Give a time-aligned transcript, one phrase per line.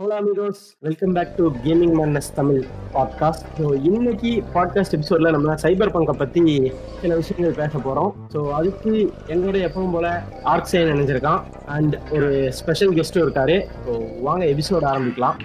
[0.00, 2.60] Hello amigos welcome back to gaming மேன்னஸ் Tamil
[2.92, 8.12] podcast so இன்னைக்கு podcast எபிசோட்ல நம்ம சைபர் பங்கை பத்தி சில விஷயங்கள் பேச போறோம்.
[8.32, 8.92] ஸோ அதுக்கு
[9.26, 13.56] எங்களோட எப்பவும் போல ஆர்க் சைன் நினைஞ்சிருக்கான் அண்ட் ஒரு ஸ்பெஷல் கெஸ்ட்டும் இருக்காரு.
[13.86, 15.36] ஸோ வாங்க எபிசோட் ஆரம்பிக்கலாம்.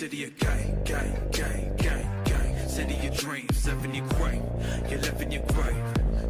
[0.00, 2.52] City of gang, gang, gang, gang, gang.
[2.68, 4.44] City of dreams, live in your grave.
[4.90, 5.82] You live in your grave.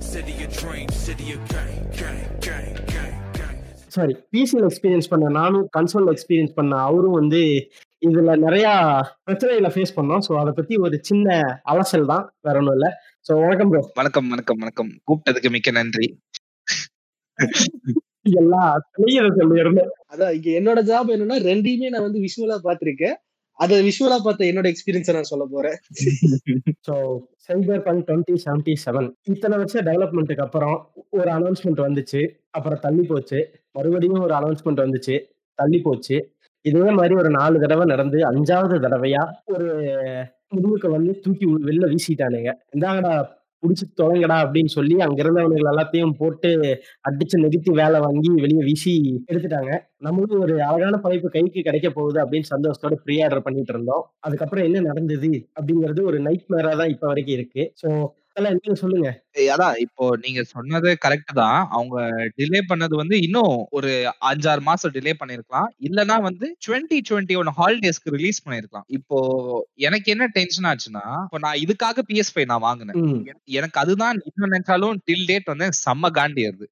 [0.05, 3.55] City of dreams, city of gang, gang, gang, gang, gang.
[3.89, 7.43] Sorry பிசியில் experience பண்ண நானும் console experience பண்ண அவரும் வந்து
[8.03, 8.67] இதுல நிறைய
[9.25, 11.39] பிரச்சனைகளை face பண்ணோம் ஸோ அதை பத்தி ஒரு சின்ன
[11.73, 12.91] அலசல் தான் வேற ஒன்றும் இல்லை
[13.27, 16.09] ஸோ வணக்கம் ப்ரோ வணக்கம் வணக்கம் வணக்கம் கூப்பிட்டதுக்கு மிக்க நன்றி
[18.37, 18.63] எல்லா
[19.39, 23.19] சொல்லியிருந்தேன் அதான் இங்க என்னோட ஜாப் என்னன்னா ரெண்டையுமே நான் வந்து விஷுவலா பாத்திருக்கேன்
[23.61, 25.77] அது விஷுவலா பார்த்த என்னோட எக்ஸ்பீரியன்ஸை நான் சொல்ல போறேன்.
[26.87, 26.95] So
[27.87, 30.77] Cyberpunk twenty seventy seven இத்தனை வருஷம் டெவலப்மெண்ட்டுக்கு அப்புறம்
[31.11, 32.21] ஒரு அனௌன்ஸ்மெண்ட் வந்துச்சு.
[32.51, 33.41] அப்புறம் தள்ளி போச்சு.
[33.73, 35.17] மறுபடியும் ஒரு அனௌன்ஸ்மெண்ட் வந்துச்சு.
[35.59, 36.19] தள்ளி போச்சு.
[36.65, 39.69] இதே மாதிரி ஒரு நாலு தடவை நடந்து அஞ்சாவது தடவையா ஒரு
[40.55, 42.51] முடிவுக்கு வந்து தூக்கி வெளில வீசிட்டானுங்க.
[42.75, 43.13] இந்தாங்கடா
[43.63, 46.51] புடிச்சு தொலைங்கடா அப்படின்னு சொல்லி அங்க இருந்தவனுங்க எல்லாத்தையும் போட்டு
[47.09, 48.93] அடிச்சு நிறுத்தி வேலை வாங்கி வெளியே வீசி
[49.31, 49.73] எடுத்துட்டாங்க.
[49.99, 54.05] நம்மளும் ஒரு அழகான படைப்பு கைக்கு கிடைக்க போகுது அப்படின்னு சந்தோஷத்தோட ப்ரீ ஆர்டர் பண்ணிட்டு இருந்தோம்.
[54.21, 57.65] அதுக்கப்புறம் என்ன நடந்தது அப்படிங்கிறது ஒரு நைட் மேரா தான் இப்ப வரைக்கும் இருக்கு.
[57.83, 57.89] ஸோ
[58.37, 59.09] நீங்க சொல்லுங்க.
[59.39, 61.59] ஏய், அதான் இப்போ நீங்க சொன்னது கரெக்ட் தான்.
[61.73, 61.97] அவங்க
[62.39, 63.91] டிலே பண்ணது வந்து இன்னும் ஒரு
[64.31, 65.69] அஞ்சாறு மாசம் டிலே பண்ணிருக்கலாம்.
[65.87, 68.87] இல்லனா வந்து டுவெண்ட்டி டுவெண்ட்டி ஒன் ஹாலிடேஸ்க்கு ரிலீஸ் பண்ணிருக்கலாம்.
[68.99, 69.19] இப்போ
[69.87, 72.99] எனக்கு என்ன டென்ஷன் ஆச்சுன்னா இப்போ நான் இதுக்காக பிஎஸ் ஃபைவ் நான் வாங்கினேன்.
[73.05, 73.21] ம்,
[73.59, 76.69] எனக்கு அதுதான் இன்னும் நினைச்சாலும் டில் டேட் வந்து செம்ம காண்டி வருது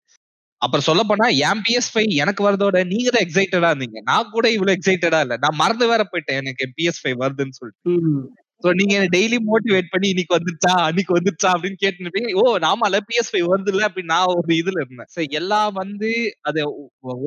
[0.63, 3.99] அப்புறம் சொல்ல போனா என் பிஎஸ் ஃபைவ் எனக்கு வரதோட நீங்க தான் எக்ஸைட்டடா இருந்தீங்க.
[4.09, 5.35] நான் கூட இவ்வளவு எக்ஸைட்டடா இல்ல.
[5.45, 7.93] நான் மறந்து வேற போயிட்டேன் எனக்கு பிஎஸ் ஃபைவ் வருதுன்னு சொல்லிட்டு.
[7.95, 8.25] ம்,
[8.65, 13.47] சோ நீங்க டெய்லி மோட்டிவேட் பண்ணி இன்னைக்கு வந்துச்சா அன்னைக்கு வந்துச்சா அப்படின்னு கேட்டுருப்பீங்க ஓ நாமால பிஎஸ் ஃபைவ்
[13.51, 15.11] வருது இல்ல அப்படின்னு நான் ஒரு இதுல இருந்தேன்.
[15.15, 16.11] சோ எல்லாம் வந்து
[16.49, 16.63] அதை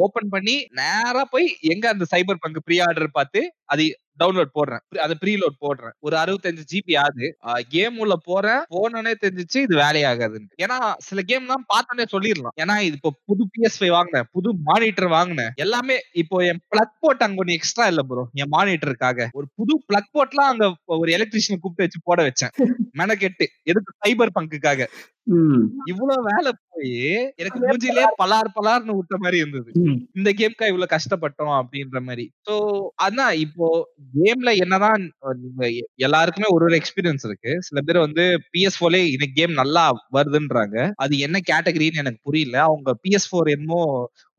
[0.02, 3.86] ஓபன் பண்ணி நேரா போய் எங்க அந்த சைபர் பங்கு ப்ரீ ஆர்டர் பார்த்து அது
[4.22, 4.84] டவுன்லோட் போடுறேன்.
[5.00, 5.96] அதை ப்ரீலோட் போடுறேன்.
[6.00, 7.28] ஒரு அறுபத்தஞ்சு ஜிபி ஆகுது.
[7.70, 8.62] கேம் உள்ள போறேன்.
[8.72, 10.50] போனோடனே தெரிஞ்சிச்சு இது வேலையாகாதுன்னு.
[10.64, 10.78] ஏன்னா
[11.08, 12.56] சில கேம் எல்லாம் பார்த்தோன்னே சொல்லிடலாம்.
[12.62, 14.28] ஏன்னா இது இப்போ புது பிஎஸ் ஃபைவ் வாங்கினேன்.
[14.32, 15.52] புது மானிட்டர் வாங்கினேன்.
[15.58, 20.12] எல்லாமே இப்போ என் பிளக் போர்ட் அங்க ஒண்ணு எக்ஸ்ட்ரா இல்ல ப்ரோ என் மானிட்டருக்காக ஒரு புது பிளக்
[20.12, 20.66] போர்ட்லாம் அங்க
[20.98, 22.54] ஒரு எலக்ட்ரிஷியன் கூப்பிட்டு வச்சு போட வச்சேன்.
[23.02, 23.46] மெனக்கெட்டு.
[23.64, 24.88] எதுக்கு சைபர் பங்குக்காக
[25.28, 26.94] ம், இவ்வளவு வேலை போய்
[27.36, 29.70] எனக்கு மூஞ்சிலே பலார் பலார்னு விட்ட மாதிரி இருந்தது.
[29.82, 29.98] ம்.
[30.14, 32.56] இந்த கேம்க்கா இவ்வளவு கஷ்டப்பட்டோம் அப்படின்ற மாதிரி சோ
[33.04, 33.68] அதான் இப்போ
[34.16, 35.04] கேம்ல என்னதான்
[35.42, 37.54] நீங்க எ- எல்லாருக்குமே ஒரு ஒரு எக்ஸ்பீரியன்ஸ் இருக்கு.
[37.60, 40.78] சில பேர் வந்து பிஎஸ் போலே இன்னைக்கு கேம் நல்லா வருதுன்றாங்க.
[40.96, 42.62] அது என்ன கேட்டகரின்னு எனக்கு புரியல.
[42.62, 43.82] அவங்க பிஎஸ் ஃபோர் என்னமோ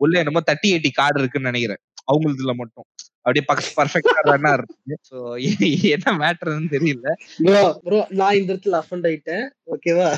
[0.00, 1.82] உள்ள என்னமோ தேர்ட்டி எயிட்டி கார்டு இருக்குன்னு நினைக்கிறேன்.
[2.08, 2.86] அவங்களுதுல மட்டும்.
[3.24, 3.44] அப்படியே
[3.78, 4.76] பர்ஃபெக்டா ரன்னா இருக்கு.
[5.08, 5.16] சோ
[5.94, 7.08] என்ன மேட்டர்னு தெரியல.
[7.46, 9.44] ப்ரோ ப்ரோ நான் இந்த இடத்துல அஃபண்ட் ஆயிட்டேன்.
[9.74, 10.08] ஓகேவா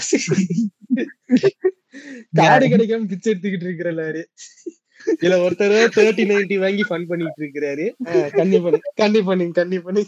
[2.39, 4.23] கார்டு கிடைக்காம பிச்சை எடுத்துக்கிட்டு இருக்கிறாரு.
[5.15, 7.87] இதுல ஒருத்தர் தேர்ட்டி நைன்டி வாங்கி ஃபன் பண்ணிட்டு இருக்கிறாரு.
[8.39, 10.05] கண்ணி பண்ணி கண்ணி பண்ணி கண்ணி பண்ணி.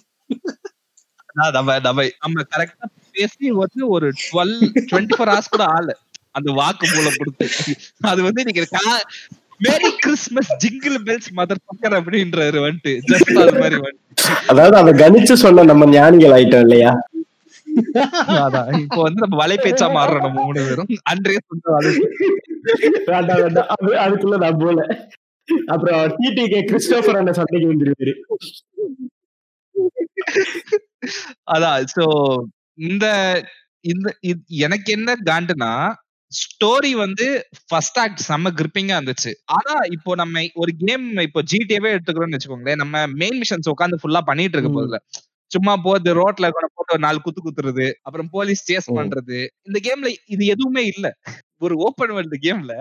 [1.31, 4.55] அதான் நம்ம நம்ம நம்ம கரெக்டா பேசி வந்து ஒரு டுவெல்
[4.91, 5.95] டுவெண்ட்டி ஃபோர் ஹவர்ஸ் கூட ஆளு
[6.39, 7.47] அந்த வாக்கு மூலம் கொடுத்து.
[8.11, 8.63] அது வந்து நீங்க
[9.61, 13.77] merry Christmas jingle bells mother fucker அப்படின்றாரு வந்துட்டு ஜஸ்ட் அது மாதிரி
[14.53, 16.93] அதாவது அதை கணிச்சு சொன்ன நம்ம ஞானிகள் ஆயிட்டோம் இல்லையா?
[18.45, 20.89] அதான் இப்போ வந்து நம்ம வலை பேச்சா மாறுறோம் நம்ம மூணு பேரும்.
[21.11, 21.75] அன்றே சொன்ன
[24.05, 24.79] அதுக்குள்ள நான் போல
[25.73, 28.15] அப்புறம் டிடிகே கிறிஸ்டோபர் அண்ணன் சண்டைக்கு வந்துருவாரு.
[31.55, 32.05] அதான் சோ
[32.89, 33.07] இந்த
[33.85, 34.09] இந்த
[34.67, 35.71] எனக்கு என்ன காண்டுனா
[36.39, 37.27] ஸ்டோரி வந்து
[37.69, 43.05] ஃபர்ஸ்ட் ஆக்ட் செம்ம கிரிப்பிங்கா இருந்துச்சு ஆனா இப்போ நம்ம ஒரு கேம் இப்போ ஜிடிஏவே எடுத்துக்கிறோம்னு வச்சுக்கோங்களேன் நம்ம
[43.23, 44.73] மெயின் மிஷன்ஸ் உட்காந்து ஃபுல்லா பண்ணிட்டு இருக்க.
[44.77, 44.99] போதுல
[45.51, 48.89] சும்மா போது ரோட்ல கூட போட்டு நாலு குத்து குத்துறது அப்புறம் போலீஸ் சேஸ்.
[48.99, 49.39] பண்றது
[49.69, 51.07] இந்த கேம்ல இது எதுவுமே இல்ல
[51.63, 52.73] ஒரு ஓப்பன் வேர்ல்டு கேம்ல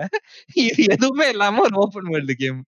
[0.64, 2.58] இது எதுவுமே இல்லாம ஒரு ஓப்பன் வேர்ல்டு கேம்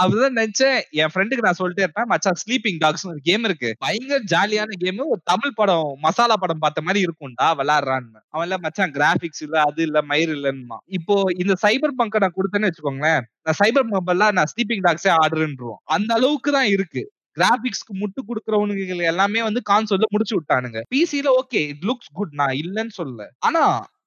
[0.00, 0.78] அப்படிதான் நினைச்சேன்.
[1.00, 3.70] என் ஃப்ரெண்டுக்கு நான் சொல்லிட்டே இருப்பேன் மச்சான் ஸ்லீப்பிங் டாக்ஸ் ஒரு கேம் இருக்கு.
[3.84, 8.94] பயங்கர ஜாலியான கேம் ஒரு தமிழ் படம் மசாலா படம் பார்த்த மாதிரி இருக்கும்டா விளாடுறான்னு அவன் இல்ல மச்சான்
[8.98, 13.88] கிராபிக்ஸ் இல்ல அது இல்ல மயிர் இல்லன்னா இப்போ இந்த சைபர் பங்க நான் கொடுத்தேன்னு வச்சுக்கோங்களேன் நான் சைபர்
[13.94, 17.04] மொபைல்ல நான் ஸ்லீப்பிங் டாக்ஸே ஆர்டர்ன்றோம் அந்த அளவுக்கு தான் இருக்கு.
[17.36, 18.80] கிராபிக்ஸ்க்கு முட்டு கொடுக்கறவனுங்க
[19.12, 20.80] எல்லாமே வந்து கான்சோல்ல முடிச்சு விட்டானுங்க.
[20.94, 23.24] பிசில ஓகே இட் லுக்ஸ் குட் நான் இல்லன்னு சொல்லல.
[23.48, 23.62] ஆனா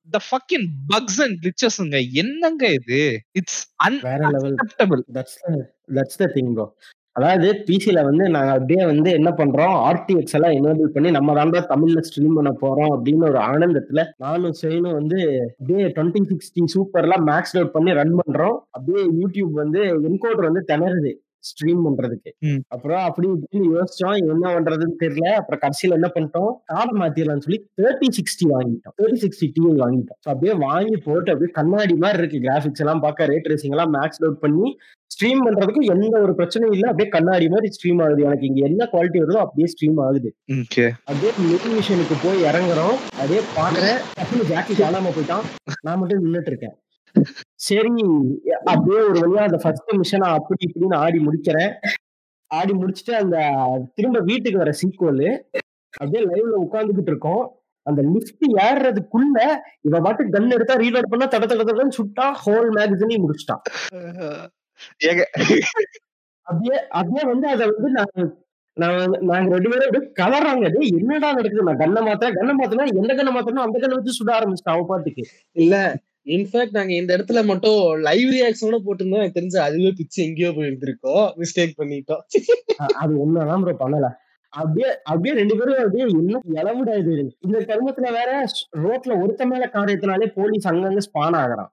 [0.10, 3.02] த ஃபக்கின் பக்ஸ் அண்ட் கிளிச்சஸ்ங்க என்னங்க இது?
[3.32, 5.38] It's unacceptable that's
[5.98, 6.68] that's the thing bro
[7.16, 9.76] அதாவது பிசில வந்து நாங்க அப்படியே வந்து என்ன பண்றோம்?
[9.90, 14.98] ஆர்டிஎக்ஸ் எல்லாம் எனேபிள் பண்ணி நம்ம தாண்டா தமிழ்ல ஸ்ட்ரீம் பண்ண போறோம் அப்படின்னு ஒரு ஆனந்தத்துல நானும் செயலும்
[15.00, 15.20] வந்து
[15.52, 18.58] அப்படியே டுவெண்ட்டி சிக்ஸ்டி சூப்பர்லாம் மேக்ஸ் அவுட் பண்ணி ரன் பண்றோம்.
[18.72, 21.14] அப்படியே யூடியூப் வந்து என்கோடர் வந்து திணறுது.
[21.50, 22.32] ஸ்ட்ரீம் பண்றதுக்கு.
[22.68, 25.28] அப்புறம் அப்படி இப்படின்னு யோசிச்சோம் என்ன பண்றதுன்னு தெரியல.
[25.42, 26.52] அப்புறம் கடைசியில என்ன பண்ணிட்டோம்?
[26.74, 28.96] கார்டை மாத்திரலாம்னு சொல்லி தேர்ட்டி சிக்ஸ்டி வாங்கிட்டோம்.
[29.02, 30.20] தேர்ட்டி சிக்ஸ்டி டிஐ வாங்கிட்டோம்.
[30.34, 32.44] அப்படியே வாங்கி போட்டு அப்படியே கண்ணாடி மாதிரி இருக்கு.
[32.48, 34.78] கிராபிக்ஸ் எல்லாம் பார்க்க ரேட் ரேசிங் எல்லாம் மேக்ஸ் அவுட் பண்ணி
[35.16, 36.88] ஸ்ட்ரீம் பண்றதுக்கு எந்த ஒரு பிரச்சனையும் இல்லை.
[36.90, 38.22] அப்படியே கண்ணாடி மாதிரி ஸ்ட்ரீம் ஆகுது.
[38.24, 40.30] எனக்கு இங்க என்ன குவாலிட்டி வருதோ அப்படியே ஸ்ட்ரீம் ஆகுது.
[40.60, 42.98] ஓகே அப்படியே மெயின் மிஷனுக்கு போய் இறங்குறோம்.
[43.20, 45.46] அப்படியே பாக்குறேன் டக்குனு ஜாக்கி காணாம போயிட்டான்.
[45.82, 46.76] நான் மட்டும் நின்னுட்டு இருக்கேன்.
[47.66, 48.06] சரி
[48.72, 51.72] அப்படியே ஒரு வழியா அந்த ஃபர்ஸ்ட் மிஷனை அப்படி இப்படின்னு ஆடி முடிக்கிறேன்.
[52.52, 53.38] ஆடி முடிச்சுட்டு அந்த
[53.98, 55.26] திரும்ப வீட்டுக்கு வர சீக்வல்
[55.94, 57.44] அப்படியே லைவ்ல உட்கார்ந்துகிட்டு இருக்கோம்.
[57.86, 59.38] அந்த லிஃப்ட் ஏறுறதுக்குள்ள
[59.88, 63.64] இவ பாட்டு கன் எடுத்தா ரீலோட் பண்ணா தட தட தடன்னு சுட்டா ஹோல் மேகசினையும் முடிச்சிட்டான்
[66.48, 67.92] அப்படியே அப்படியே வந்து அதை வந்து
[68.78, 70.66] நான் நாங்க ரெண்டு பேரும் அப்படியே கலறாங்க.
[71.00, 71.68] என்னடா நடக்குது?
[71.68, 75.24] நான் கண்ணை மாத்தேன் கண்ணை மாத்தினா எந்த கண்ணை மாத்தணும் அந்த கண்ணை வச்சு சுட ஆரம்பிச்சிட்டேன் அவ பாட்டுக்கு.
[75.64, 75.76] இல்ல
[76.26, 79.22] இன்ஃபேக்ட் நாங்க இந்த இடத்துல மட்டும் லைவ் ரியாக்ஷனோட போட்டிருந்தோம்.
[79.22, 82.24] எனக்கு தெரிஞ்சு அதுவே பிச்சு எங்கேயோ போயிருந்திருக்கோம் மிஸ்டேக் பண்ணிட்டோம்.
[82.76, 84.10] அது ஒண்ணுதான் ப்ரோ பண்ணல.
[84.60, 87.14] அப்படியே அப்படியே ரெண்டு பேரும் அப்படியே என்ன இளவுடா இது
[87.46, 88.32] இந்த கருமத்துல வேற
[88.84, 91.70] ரோட்ல ஒருத்த மேல கார் ஏத்தினாலே போலீஸ் அங்கங்க ஸ்பான் ஆகுறான்.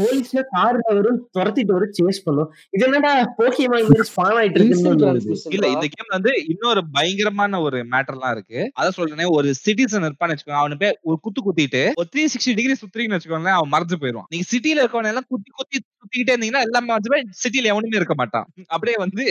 [0.00, 2.50] போலீஸ்ல கார்ல வரும் துரத்திட்டு வரும் சேஸ் பண்ணும்.
[2.76, 5.66] இது என்னடா போக்கியமா மாதிரி ஸ்பான் ஆயிட்டு transmission இல்ல.
[5.74, 8.60] இந்த கேம்ல வந்து இன்னொரு பயங்கரமான ஒரு மேட்டர்லாம் இருக்கு.
[8.80, 10.62] அதான் சொல்றேன் ஒரு சிட்டிசன் இருப்பான்னு வச்சுக்கோங்க.
[10.62, 14.28] அவனு போய் ஒரு குத்து குத்திட்டு ஒரு த்ரீ சிக்ஸ்டி டிகிரி சுத்துறீங்கன்னு வச்சுக்கோங்களேன் அவன் மறைஞ்சு போயிடுவான்.
[14.34, 18.46] நீங்க சிட்டில இருக்கவன எல்லாம் குத்தி குத்தி சுத்திக்கிட்டே இருந்தீங்கன்னா எல்லாம் போய் சிட்டில எவனுமே இருக்க மாட்டான்.
[18.74, 19.24] அப்படியே வந்து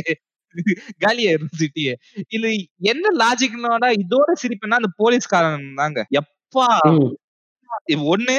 [1.04, 1.94] காலியாயிரும் சிட்டியே
[2.30, 2.50] இது
[2.86, 6.00] என்ன லாஜிக்னோட இதோட சிரிப்புன்னா அந்த போலீஸ்காரன் தாங்க.
[6.20, 6.68] எப்பா!
[8.10, 8.36] ஒண்ணு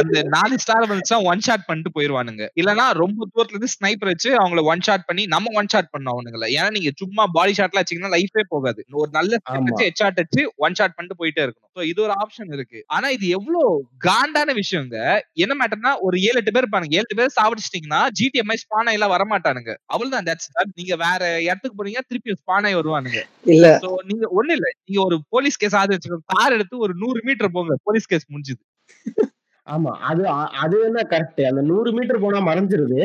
[0.00, 2.44] அந்த நாலு ஸ்டார் வந்துச்சா ஒன் ஷாட் பண்ணிட்டு போயிருவானுங்க.
[2.60, 6.44] இல்லனா ரொம்ப தூரத்துல இருந்து ஸ்னைப்பர் வச்சு அவங்கள ஒன் ஷாட் பண்ணி நம்ம ஒன் ஷாட் பண்ணோம் அவனுங்கள.
[6.56, 8.80] ஏன்னா நீங்க சும்மா பாடி ஷாட்ல வச்சீங்கன்னா லைஃபே போகாது.
[9.02, 9.40] ஒரு நல்ல
[9.82, 11.70] ஹெட் ஷாட் வச்சு ஒன் ஷாட் பண்ணிட்டு போயிட்டே இருக்கணும்.
[11.76, 12.80] சோ இது ஒரு ஆப்ஷன் இருக்கு.
[12.88, 13.62] ஆனா இது எவ்வளவு
[14.06, 14.96] காண்டான விஷயங்க.
[15.44, 16.94] என்ன மேட்டர்னா ஒரு ஏழு எட்டு பேர் இருப்பானுங்க.
[17.00, 20.42] ஏழு பேர் சாவடிச்சிட்டீங்கன்னா ஜிடிஎம்ஐ ஸ்பான் எல்லாம் வர மாட்டானுங்க அவ்வளவுதான் that.
[20.80, 23.20] நீங்க வேற இடத்துக்கு போறீங்க திருப்பி ஸ்பான் வருவானுங்க.
[23.46, 23.66] இல்ல.
[23.84, 24.68] சோ நீங்க ஒண்ணு இல்ல.
[24.86, 26.26] நீங்க ஒரு போலீஸ் கேஸ் ஆது வச்சுக்கோங்க.
[26.36, 27.74] கார் எடுத்து ஒரு நூறு மீட்டர் போங்க.
[27.84, 28.60] போலீஸ் கேஸ் முடிஞ்சுது.
[29.66, 30.22] ஆமா அது
[30.62, 33.00] அது என்ன கரெக்ட் அந்த நூறு மீட்டர் போனா மறைஞ்சிருது.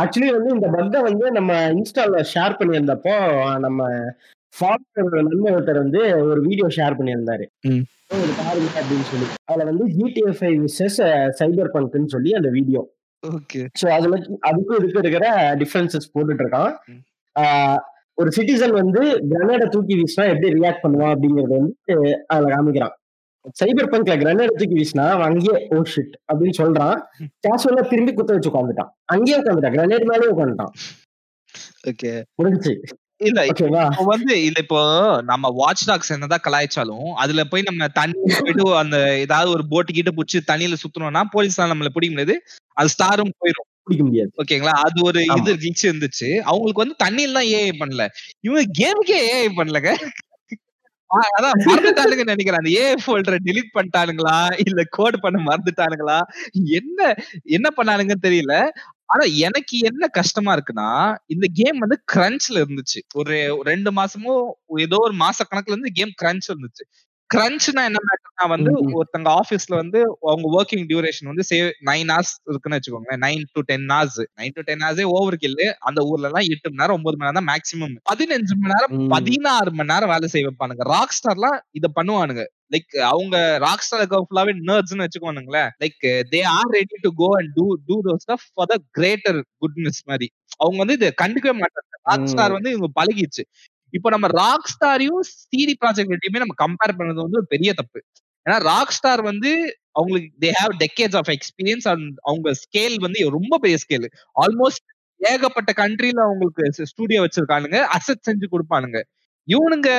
[0.00, 3.14] ஆக்சுவலி வந்து இந்த பக்கை வந்து நம்ம இன்ஸ்டால ஷேர் பண்ணியிருந்தப்போ
[3.58, 3.80] நம்ம
[4.54, 6.00] ஃபாலோவர் நன்மை ஒருத்தர் வந்து
[6.30, 7.44] ஒரு வீடியோ ஷேர் பண்ணியிருந்தாரு.
[8.16, 9.26] ஒரு பாருங்க அப்படின்னு சொல்லி.
[9.44, 10.98] அதுல வந்து ஜிடிஎஃப் ஃபைவ் விசஸ்
[11.40, 12.82] சைபர் பங்க்னு சொல்லி அந்த வீடியோ
[13.22, 13.60] ஓகே.
[13.80, 14.16] ஸோ அதுல
[14.48, 16.72] அதுக்கும் இதுக்கும் இருக்கிற டிஃபரன்சஸ் போட்டுட்டு இருக்கான்
[18.18, 19.00] ஒரு சிட்டிசன் வந்து
[19.30, 21.94] கிரனேடை தூக்கி வீசினா எப்படி ரியாக்ட் பண்ணுவான் அப்படிங்கறது வந்து
[22.26, 22.94] அதுல காமிக்கிறான்.
[23.56, 26.96] சைபர் பங்க்ல கிரனேட் தூக்கி வீசினா அவன் அங்கேயே ஓ ஷிட் அப்படின்னு சொல்றான்.
[27.44, 30.72] கேஷுவலா திரும்பி குத்த வச்சு உட்காந்துட்டான் அங்கேயே உட்காந்துட்டான் கிரனேட் மேலே உட்காந்துட்டான்
[31.90, 32.74] ஓகே முடிஞ்சுச்சு
[33.20, 33.66] இல்ல இப்போ
[34.10, 34.80] வந்து இல்ல இப்போ
[35.30, 40.10] நம்ம வாட்ச் டாக்ஸ் என்னதான் கலாய்ச்சாலும் அதுல போய் நம்ம தண்ணி போயிட்டு அந்த ஏதாவது ஒரு போட்டு கிட்ட
[40.18, 42.36] புடிச்சு தண்ணியில சுத்தணும்னா போலீஸ்லாம் நம்மள பிடிக்க முடியாது.
[42.76, 44.30] அது ஸ்டாரும் போயிடும் பிடிக்க முடியாது.
[44.42, 44.74] ஓகேங்களா?
[44.86, 45.20] அது ஒரு.
[45.38, 45.50] இது
[45.86, 48.04] இருந்துச்சு அவங்களுக்கு வந்து தண்ணியில தான் ஏஐ பண்ணல.
[48.44, 49.90] இவங்க கேமுக்கே ஏஐ பண்ணலங்க.
[51.10, 52.60] அதான் மறந்துட்டானுங்கன்னு நினைக்கிறேன்.
[52.60, 56.18] அந்த ஏ ஃபோல்டரை டெலீட் பண்ணிட்டானுங்களா இல்ல கோட் பண்ண மறந்துட்டானுங்களா
[56.78, 57.00] என்ன
[57.56, 58.54] என்ன பண்ணானுங்கன்னு தெரியல.
[59.08, 60.88] ஆனா எனக்கு என்ன கஷ்டமா இருக்குன்னா
[61.34, 63.00] இந்த கேம் வந்து கிரன்ச்ல இருந்துச்சு.
[63.14, 63.34] ஒரு
[63.68, 64.34] ரெண்டு மாசமோ
[64.84, 66.84] ஏதோ ஒரு மாச கணக்குல இருந்து கேம் கிரன்ச் இருந்துச்சு
[67.30, 68.70] கிரன்ச்னா என்ன மேட்டர்னா வந்து.
[68.98, 69.98] ஒருத்தங்க ஆபீஸ்ல வந்து
[70.30, 71.56] அவங்க ஒர்க்கிங் டியூரேஷன் வந்து சே
[71.88, 73.20] நைன் ஹவர்ஸ் இருக்குன்னு வச்சுக்கோங்களேன்.
[73.24, 76.82] Nine to ten hours nine to ten ஹவர்ஸே overkill அந்த ஊர்ல எல்லாம் எட்டு மணி
[76.82, 78.94] நேரம் ஒன்பது மணி நேரம் தான் மேக்ஸிமம் பதினஞ்சு மணி நேரம்.
[79.14, 80.86] பதினாறு மணி நேரம் வேலை செய்ய வைப்பானுங்க.
[80.94, 82.44] ராக் ஸ்டார்லாம் இத பண்ணுவானுங்க.
[82.74, 86.00] லைக் அவங்க ராக் ஸ்டார் ஃபுல்லாவே நர்ட்ஸ்னு வச்சுக்கோனுங்களேன் like
[86.32, 90.28] they are ready to go and do do those stuff for the greater goodness மாதிரி.
[90.62, 91.90] அவங்க வந்து இதை கண்டுக்கவே மாட்டாங்க.
[92.10, 92.56] Rockstar.
[92.56, 93.42] வந்து இவங்க பழகிடுச்சு
[93.90, 98.04] இப்போ நம்ம ராக் ஸ்டாரையும் சிடி ப்ராஜெக்ட் ரெட்டியுமே நம்ம கம்பேர் பண்ணது வந்து ஒரு பெரிய தப்பு.
[98.46, 103.58] ஏன்னா ராக் ஸ்டார் வந்து அவங்களுக்கு they have decades of experience and அவங்க ஸ்கேல் வந்து ரொம்ப
[103.58, 104.06] பெரிய ஸ்கேல்
[104.40, 107.86] ஆல்மோஸ்ட் ஏகப்பட்ட கண்ட்ரில அவங்களுக்கு ஸ்டூடியோ வச்சிருக்கானுங்க.
[107.96, 109.02] அசட் செஞ்சு கொடுப்பானுங்க.
[109.48, 109.90] இவனுங்க.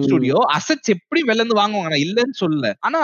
[0.00, 1.90] ஸ்டுடியோ அசட்ஸ் எப்படி வெளில இருந்து வாங்குவாங்க?
[1.92, 2.72] நான் இல்லைன்னு சொல்லல.
[2.80, 3.00] ஆனா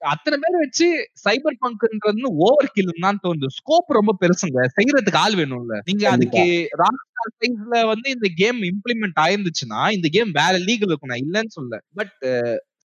[0.00, 0.86] அத்தனை பேர் வச்சு
[1.24, 3.48] சைபர் பங்க்ன்றது ஓவர் கில் தான் தோணுது.
[3.58, 4.60] ஸ்கோப் ரொம்ப பெருசுங்க.
[4.76, 5.76] செய்யறதுக்கு ஆள் வேணும்ல.
[5.84, 6.44] நீங்க அதுக்கு
[6.82, 11.82] ராக்ஸ்டார் சைஸ்ல வந்து இந்த கேம் இம்ப்ளிமெண்ட் ஆயிருந்துச்சுன்னா இந்த கேம் வேற லீகல் இருக்கும் நான் இல்லைன்னு சொல்ல
[11.94, 12.14] பட்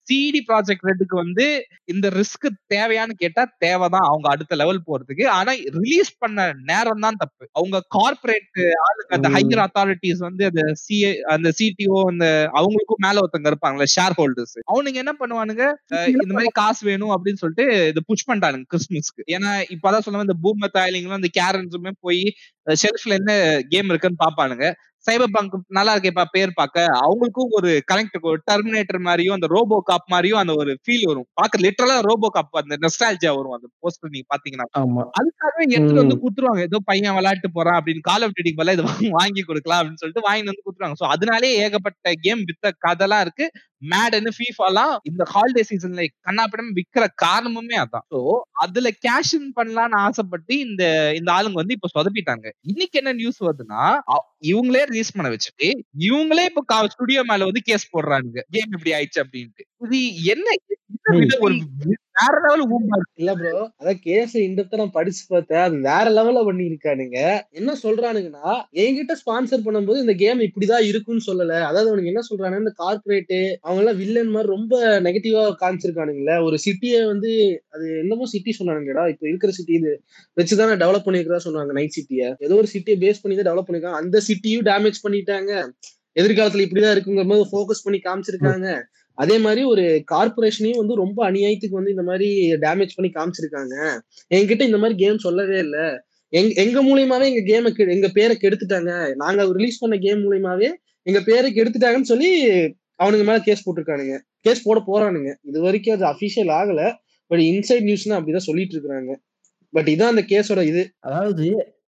[0.09, 1.45] சிடி ப்ராஜெக்ட் ரெட்டுக்கு வந்து
[1.85, 4.07] இந்த ரிஸ்க் தேவையான்னு கேட்டா தேவைதான்.
[4.09, 5.25] அவங்க அடுத்த லெவல் போறதுக்கு.
[5.37, 6.37] ஆனா ரிலீஸ் பண்ண
[6.69, 7.43] நேரம் தான் தப்பு.
[7.51, 9.29] அவங்க கார்பரேட் ஆளுங்க அந்த.
[9.35, 15.01] ஹையர் அத்தாரிட்டிஸ் வந்து அந்த சிஏ அந்த சிடிஓ அந்த அவங்களுக்கும் மேல ஒருத்தங்க இருப்பாங்கல்ல ஷேர் ஹோல்டர்ஸ் அவனுங்க
[15.03, 15.63] என்ன பண்ணுவானுங்க?
[16.13, 20.69] இந்த மாதிரி காசு வேணும் அப்படின்னு சொல்லிட்டு இதை புஷ் பண்ணிட்டானுங்க கிறிஸ்துமஸ்க்கு ஏன்னா இப்பதான் சொன்ன இந்த பூம
[20.77, 22.23] தாயிலிங்களும் இந்த கேரன்ஸுமே போய்
[22.81, 24.73] ஷெல்ஃப்ல என்ன கேம் இருக்குன்னு பாப்பானுங்க.
[25.05, 30.03] சைபர் பங்க் நல்லா இருக்கேப்பா பேர் பார்க்க அவங்களுக்கும் ஒரு கனெக்ட் ஒரு டெர்மினேட்டர் மாதிரியும் அந்த ரோபோ காப்
[30.05, 31.25] மாதிரியும் அந்த ஒரு ஃபீல் வரும்.
[31.33, 34.81] பார்க்க லிட்டரலா ரோபோ காப் அந்த நெஸ்டாலஜியா வரும் அந்த போஸ்டர் நீங்க பாத்தீங்கன்னா.
[35.19, 36.21] அதுக்காகவே எடுத்துட்டு வந்து ம்.
[36.23, 39.95] குத்துருவாங்க ஏதோ பையன் விளையாட்டு போறான் அப்படின்னு கால் ஆஃப் டியூட்டிக்கு பதிலா இதை வாங்கி- வாங்கி கொடுக்கலாம் அப்படின்னு
[39.95, 43.51] சொல்லிட்டு வாங்கி வந்து குத்துருவாங்க சோ அதனாலே ஏகப்பட்ட கேம் வித்த கதெல்லாம் இருக்கு.
[43.81, 48.05] மேடன் ஃபீஃபாலாம் இந்த ஹாலிடே சீசன்ல கண்ணாப்பிடம் விக்கிற காரணமுமே அதான்.
[48.11, 48.19] சோ
[48.63, 50.83] அதுல கேஷ் இன் பண்ணலாம்னு ஆசைப்பட்டு இந்த
[51.19, 52.45] இந்த ஆளுங்க வந்து இப்ப சொதப்பிட்டாங்க.
[52.63, 53.83] இன்னைக்கு என்ன நியூஸ் வருதுன்னா
[54.49, 55.69] இவங்களே ரிலீஸ் பண்ண வச்சுட்டு
[56.07, 59.63] இவங்களே இப்ப ஸ்டுடியோ மேல வந்து கேஸ் போடுறாங்க கேம் இப்படி ஆயிடுச்சு அப்படின்ட்டு.
[59.81, 59.99] இது
[60.33, 60.47] என்ன
[62.15, 65.61] வேற லெவல் ஊம்பா இல்ல ப்ரோ அதான் கேஸ் இன்டெப்தா நான் படிச்சு பார்த்தேன்.
[65.65, 67.19] அது வேற லெவல்ல பண்ணி இருக்கானுங்க
[67.59, 68.49] என்ன சொல்றானுங்கன்னா
[68.83, 71.53] என்கிட்ட ஸ்பான்சர் பண்ணும்போது இந்த கேம் இப்படிதான் இருக்கும்னு சொல்லல.
[71.69, 73.33] அதாவது அவனுக்கு என்ன சொல்றானுங்க இந்த கார்பரேட்
[73.63, 74.73] அவங்க எல்லாம் வில்லன் மாதிரி ரொம்ப
[75.07, 76.37] நெகட்டிவா காமிச்சிருக்கானுங்களே.
[76.47, 77.31] ஒரு சிட்டியை வந்து
[77.75, 79.05] அது என்னமோ சிட்டி சொன்னானுங்கடா.
[79.13, 79.93] இப்ப இருக்கிற சிட்டி இது
[80.37, 84.21] வச்சுதானே டெவலப் பண்ணிருக்கிறதா சொன்னாங்க நைட் சிட்டியை ஏதோ ஒரு சிட்டியை பேஸ் பண்ணி தான் டெவலப் பண்ணிருக்காங்க அந்த
[84.29, 85.51] சிட்டியும் டேமேஜ் பண்ணிட்டாங்க.
[86.15, 88.67] எதிர்காலத்துல இப்படிதான் இருக்குங்கிற மாதிரி ஃபோக்கஸ் பண்ணி காமிச்சிருக்காங்க.
[89.19, 93.75] அதே மாதிரி ஒரு கார்பரேஷனையும் வந்து ரொம்ப அநியாயத்துக்கு வந்து இந்த மாதிரி டேமேஜ் பண்ணி காமிச்சிருக்காங்க.
[94.35, 95.87] என்கிட்ட இந்த மாதிரி கேம் சொல்லவே இல்லை.
[96.33, 98.91] எங் எங்க மூலியமாவே எங்க கேமை எங்க பேரை கெடுத்துட்டாங்க.
[99.15, 100.69] நாங்க ரிலீஸ் பண்ண கேம் மூலியமாவே
[101.01, 102.31] எங்க பேரை கெடுத்துட்டாங்கன்னு சொல்லி
[103.03, 104.15] அவனுங்க மேல கேஸ் போட்டிருக்கானுங்க.
[104.41, 105.31] கேஸ் போட போறானுங்க.
[105.41, 106.81] இது வரைக்கும் அது அபிஷியல் ஆகல.
[107.27, 109.13] பட் இன்சைட் நியூஸ்னா அப்படிதான் சொல்லிட்டு இருக்கிறாங்க.
[109.73, 110.83] பட் இதான் அந்த கேஸோட இது.
[110.99, 111.45] அதாவது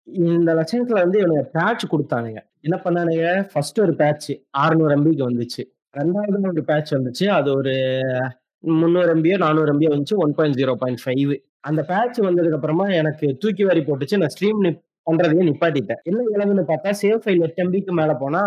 [0.03, 2.39] இந்த லட்சணத்துல வந்து இவனுக்கு பேட்ச் கொடுத்தானுங்க.
[2.61, 3.49] என்ன பண்ணானுங்க?
[3.53, 5.63] ஃபர்ஸ்ட் ஒரு பேட்ச் 600 எம்பிக்கு வந்துச்சு.
[5.99, 7.25] ரெண்டாவது ஒரு பேட்ச் வந்துச்சு.
[7.37, 7.73] அது ஒரு
[8.59, 10.15] முந்நூறு எம்பியோ நானூறு எம்பியோ வந்துச்சு.
[10.15, 11.33] One point zero point five
[11.69, 14.17] அந்த பேட்ச் வந்ததுக்கு அப்புறமா எனக்கு தூக்கி வாரி போட்டுச்சு.
[14.17, 14.61] நான் ஸ்ட்ரீம்
[15.07, 16.01] பண்றதையே நிப்பாட்டிட்டேன்.
[16.03, 18.41] என்ன இளவுன்னு பார்த்தா சேவ் ஃபைல் எட்டு எம்பிக்கு மேல போனா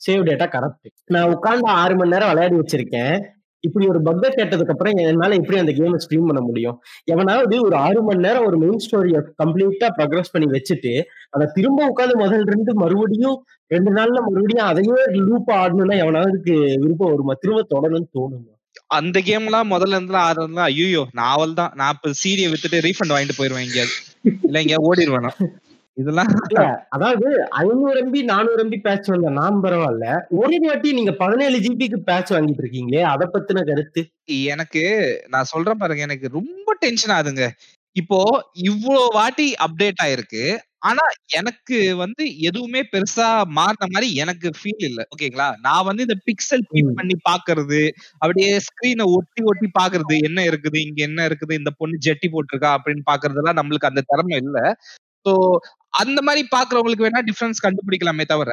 [0.00, 3.16] சேவ் டேட்டா கரெக்ட் நான் உட்கார்ந்து ஆறு மணி நேரம் விளையாடி வச்சிருக்கேன்.
[3.64, 6.76] இப்படி ஒரு பக்க கேட்டதுக்கு அப்புறம் என்னால எப்படி அந்த கேமை ஸ்ட்ரீம் பண்ண முடியும்?
[7.04, 10.92] எவனாவது ஒரு ஆறு மணி நேரம் ஒரு மெயின் ஸ்டோரியை கம்ப்ளீட்டா ப்ரக்ரஸ் பண்ணி வச்சுட்டு
[11.30, 13.38] அதை திரும்ப உட்காந்து முதல் ரெண்டு மறுபடியும்
[13.70, 17.34] ரெண்டு நாள்ல மறுபடியும் அதையே லூப் ஆடணும்னா எவனாவதுக்கு விருப்பம் வருமா?
[17.34, 18.52] திரும்ப தொடரணும்னு தோணுமா?
[18.96, 21.72] அந்த கேம்லாம் முதல்ல இருந்து ஆடுறதுலாம் ஐயோ நாவல் தான்.
[21.74, 23.96] நான் இப்ப சீரிய வித்துட்டு ரீஃபண்ட் வாங்கிட்டு போயிருவேன் எங்கேயாவது.
[24.46, 25.28] இல்ல எங்கேயாவது ஓடிடுவேன்
[25.98, 26.30] இதெல்லாம்
[26.94, 27.28] அதாவது
[27.60, 30.06] ஐநூறு எம்பி நானூறு எம்பி பேட்ச் வந்த நாம் பரவாயில்ல.
[30.38, 34.02] ஒரே வாட்டி நீங்க பதினேழு ஜிபிக்கு பேட்ச் வாங்கிட்டு இருக்கீங்களே அதை பத்தின கருத்து?
[34.52, 34.84] எனக்கு
[35.28, 37.46] நான் சொல்றேன் பாருங்க எனக்கு ரொம்ப டென்ஷன் ஆகுதுங்க.
[37.96, 38.18] இப்போ
[38.68, 40.42] இவ்வளோ வாட்டி அப்டேட் ஆயிருக்கு.
[40.88, 41.04] ஆனா
[41.38, 45.00] எனக்கு வந்து எதுவுமே பெருசா மாறின மாதிரி எனக்கு ஃபீல் இல்ல.
[45.14, 46.92] ஓகேங்களா நான் வந்து இந்த பிக்சல் ம்.
[46.98, 47.80] பண்ணி பாக்குறது
[48.22, 53.04] அப்படியே ஸ்கிரீனை ஒட்டி ஒட்டி பாக்குறது என்ன இருக்குது இங்க என்ன இருக்குது இந்த பொண்ணு ஜெட்டி போட்டிருக்கா அப்படின்னு
[53.10, 54.60] பாக்குறதெல்லாம் நம்மளுக்கு அந்த திறமை இல்ல.
[55.26, 55.32] சோ
[56.00, 58.50] அந்த மாதிரி பாக்குறவங்களுக்கு வேணா டிஃபரன்ஸ் கண்டுபிடிக்கலாமே தவிர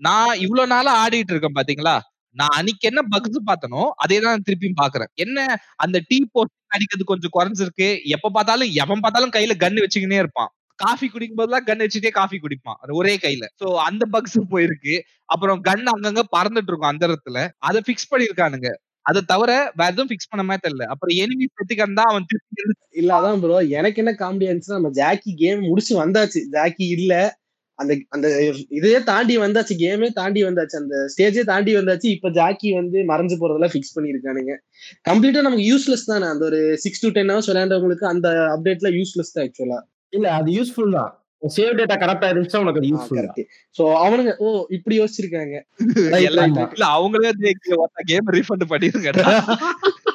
[0.00, 1.94] நான் இவ்வளவு நாளா ஆடிட்டு இருக்கேன் பாத்தீங்களா?
[2.36, 5.10] நான் அன்னைக்கு என்ன பக்ஸ் பார்த்தனோ அதே தான் திருப்பியும் பாக்குறேன்.
[5.16, 5.38] என்ன
[5.76, 7.88] அந்த டீ போட்டு அடிக்கிறது கொஞ்சம் குறைஞ்சிருக்கு?
[8.16, 10.50] எப்ப பார்த்தாலும் எவன் பார்த்தாலும் கையில கன்னு வச்சுக்கினே இருப்பான்.
[10.78, 12.78] காஃபி குடிக்கும் போதெல்லாம் கன் வச்சுட்டே காஃபி குடிப்பான்.
[13.00, 13.44] ஒரே கையில.
[13.60, 14.94] சோ அந்த பக்ஸ் போயிருக்கு.
[15.34, 17.38] அப்புறம் கன் அங்கங்க பறந்துட்டு இருக்கும் அந்த இடத்துல.
[17.68, 18.70] அதை பிக்ஸ் பண்ணிருக்கானுங்க
[19.06, 20.84] அதை தவிர வேற எதுவும் பிக்ஸ் பண்ண மாதிரி தெரியல.
[20.92, 22.64] அப்புறம் எனிமி செத்துக்கன் தான் அவன் திருப்பி
[23.00, 26.40] இல்ல அதான் ப்ரோ எனக்கு என்ன காமெடி இருந்துச்சுன்னா நம்ம ஜாக்கி கேம் முடிச்சு வந்தாச்சு.
[26.56, 27.14] ஜாக்கி இல்ல.
[27.78, 28.26] அந்த அந்த
[28.78, 29.74] இதையே தாண்டி வந்தாச்சு.
[29.82, 30.76] கேமே தாண்டி வந்தாச்சு.
[30.82, 32.08] அந்த ஸ்டேஜே தாண்டி வந்தாச்சு.
[32.16, 34.54] இப்ப ஜாக்கி வந்து மறைஞ்சு போறதெல்லாம் ஃபிக்ஸ் பண்ணிருக்கானுங்க
[35.08, 36.26] கம்ப்ளீட்டா நமக்கு யூஸ்லெஸ் தானே.
[36.34, 39.80] அந்த ஒரு சிக்ஸ் டு டென் ஹவர்ஸ் விளையாண்டவங்களுக்கு அந்த அப்டேட்ல யூஸ்லெஸ் தான் ஆக்சுவலா
[40.12, 41.12] இல்ல அது யூஸ்ஃபுல் தான்.
[41.42, 43.46] சேவ் டேட்டா கரெக்டா இருந்துச்சா உனக்கு அது யூஸ்ஃபுல்
[43.78, 45.56] சோ அவனுங்க ஓ இப்படி யோசிச்சிருக்காங்க.
[46.26, 47.32] இல்ல அவங்களே
[48.06, 49.26] கேம் ரீஃபண்ட் பண்ணிருங்கடா.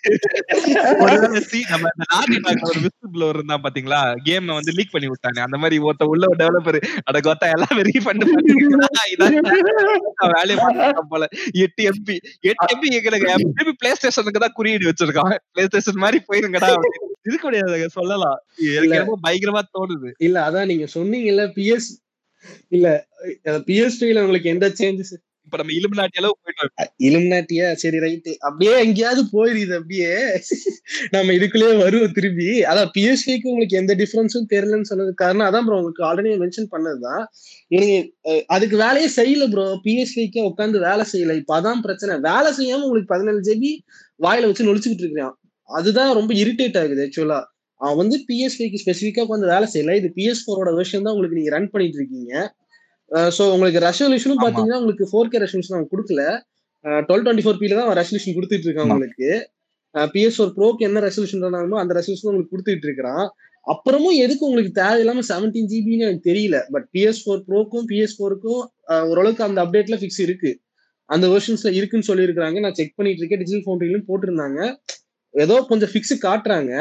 [1.72, 3.98] நம்ம இந்த இருந்தான் பாத்தீங்களா?
[4.26, 5.40] கேம் வந்து லீக் பண்ணி விட்டானே.
[5.46, 6.78] அந்த மாதிரி ஒருத்த உள்ள டெவலப்பர்
[7.08, 8.24] அட கொத்தா எல்லாமே ரீஃபண்ட்
[10.34, 11.24] வேலையை பார்த்துருக்கான் போல.
[11.64, 12.16] எட்டு எம்பி
[12.50, 15.34] எட்டு எம்பி எங்களுக்கு திருப்பி பிளே ஸ்டேஷனுக்கு தான் குறியீடு வச்சிருக்கான்.
[15.54, 16.70] பிளே ஸ்டேஷன் மாதிரி போயிருங்கடா.
[17.28, 18.38] இருக்க முடியாது சொல்லலாம்.
[18.78, 20.10] எனக்கு பயங்கரமா தோணுது.
[20.28, 21.90] இல்ல அதான் நீங்க சொன்னீங்கல்ல பிஎஸ்
[22.76, 22.88] இல்ல
[23.68, 25.14] பிஎஸ் ல உங்களுக்கு எந்த சேஞ்சஸ்
[25.50, 27.68] இப்ப நம்ம இலுமினாட்டி அளவு போயிட்டோம் இலுமினாட்டியா?
[27.82, 30.10] சரி ரைட்டு அப்படியே எங்கேயாவது போயிருது அப்படியே.
[31.14, 32.48] நம்ம இதுக்குள்ளேயே வருவோம் திரும்பி.
[32.70, 37.24] அதான் பிஎஸ்சிக்கு உங்களுக்கு எந்த டிஃபரன்ஸும் தெரியலன்னு சொன்னது காரணம் அதான் ப்ரோ உங்களுக்கு ஆல்ரெடி மென்ஷன் பண்ணதுதான்.
[37.74, 37.96] இவனுங்க
[38.56, 41.36] அதுக்கு வேலையே செய்யல ப்ரோ பிஎஸ்சிக்கே உட்காந்து வேலை செய்யல.
[41.42, 42.16] இப்ப அதான் பிரச்சனை.
[42.30, 43.72] வேலை செய்யாம உங்களுக்கு பதினேழு ஜிபி
[44.26, 45.36] வாயில வச்சு நொழிச்சுக்கிட்டு இருக்கிறான்.
[45.68, 47.40] அதுதான் ரொம்ப இரிட்டேட் ஆகுது ஆக்சுவலா
[47.80, 49.92] அவன் வந்து பிஎஸ்பிக்கு ஸ்பெசிஃபிக்காக உட்காந்து வேலை செய்யல.
[50.00, 52.32] இது பிஎஸ் ஃபோரோட வெர்ஷன் தான் உங்களுக்கு நீங்க ரன் பண்ணிட்டு இருக்கீங்க.
[53.36, 54.44] ஸோ உங்களுக்கு ரெசல்யூஷனும் ஆமா.
[54.46, 56.22] பாத்தீங்கன்னா உங்களுக்கு ஃபோர் கே ரெசல்யூஷன் அவன் கொடுக்கல.
[57.08, 58.90] டுவெல் டுவெண்ட்டி ஃபோர் பில தான் அவன் ரெசல்யூஷன் கொடுத்துட்டு இருக்கான்.
[58.90, 59.30] உங்களுக்கு.
[60.14, 63.24] பிஎஸ் ஃபோர் ப்ரோக்கு என்ன ரெசல்யூஷன் சொன்னாலுமோ அந்த ரெசல்யூஷன் உங்களுக்கு கொடுத்துட்டு இருக்கிறான்.
[63.66, 66.58] அப்புறமும் எதுக்கு உங்களுக்கு தேவையில்லாம செவன்டீன் ஜிபின்னு எனக்கு தெரியல.
[66.74, 68.62] பட் பிஎஸ் ஃபோர் ப்ரோக்கும் பிஎஸ் ஃபோருக்கும்
[69.10, 70.52] ஓரளவுக்கு அந்த அப்டேட்ல ஃபிக்ஸ் இருக்கு.
[71.08, 73.40] அந்த வெர்ஷன்ஸ்ல இருக்குன்னு சொல்லியிருக்காங்க நான் செக் பண்ணிட்டு இருக்கேன்.
[73.42, 74.60] டிஜிட்டல் ஃபவுண்டரிலும் போட்டிருந்தாங்க.
[75.34, 76.72] ஏதோ கொஞ்சம் ஃபிக்ஸ் காட்டுறாங்க.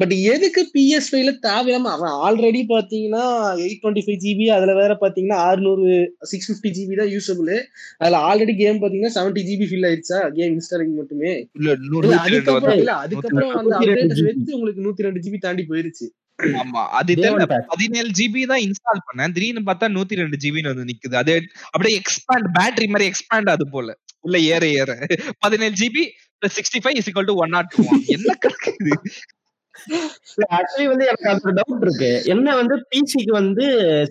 [0.00, 3.24] பட் எதுக்கு பிஎஸ் ஃபைவ்ல தேவையில்லாம அவன் ஆல்ரெடி பாத்தீங்கன்னா
[3.64, 5.86] எயிட் டுவெண்ட்டி ஃபைவ் ஜிபி அதுல வேற பாத்தீங்கன்னா அறுநூறு
[6.32, 7.50] சிக்ஸ் பிப்டி ஜிபி தான் யூசபிள்
[8.02, 10.20] அதுல ஆல்ரெடி கேம் பாத்தீங்கன்னா செவன்டி ஜிபி ஃபில் ஆயிடுச்சா?
[10.38, 11.32] கேம் இன்ஸ்டாலிங் மட்டுமே.
[12.26, 14.28] அதுக்கப்புறம் இல்ல அதுக்கப்புறம் அந்த அப்டேட் GB.
[14.30, 16.08] வச்சு உங்களுக்கு நூத்தி ரெண்டு ஜிபி தாண்டி போயிருச்சு.
[16.62, 17.12] ஆமா அது.
[17.72, 19.32] பதினேழு ஜிபி தான் இன்ஸ்டால் பண்ணேன்.
[19.36, 21.16] திடீர்னு பார்த்தா நூத்தி ரெண்டு ஜிபின்னு வந்து நிக்குது.
[21.22, 21.34] அது
[21.74, 23.88] அப்படியே எக்ஸ்பேண்ட் பேட்டரி மாதிரி எக்ஸ்பேண்ட் ஆகுது போல.
[24.26, 24.90] உள்ள ஏற ஏற.
[25.44, 26.04] பதினேழு GB
[26.42, 27.74] plus sixty five is to one not
[28.16, 28.92] என்ன கணக்கு இது?
[30.56, 32.10] ஆக்சுவலி வந்து எனக்கு அந்த டவுட் இருக்கு.
[32.34, 33.64] என்ன வந்து பிசிக்கு வந்து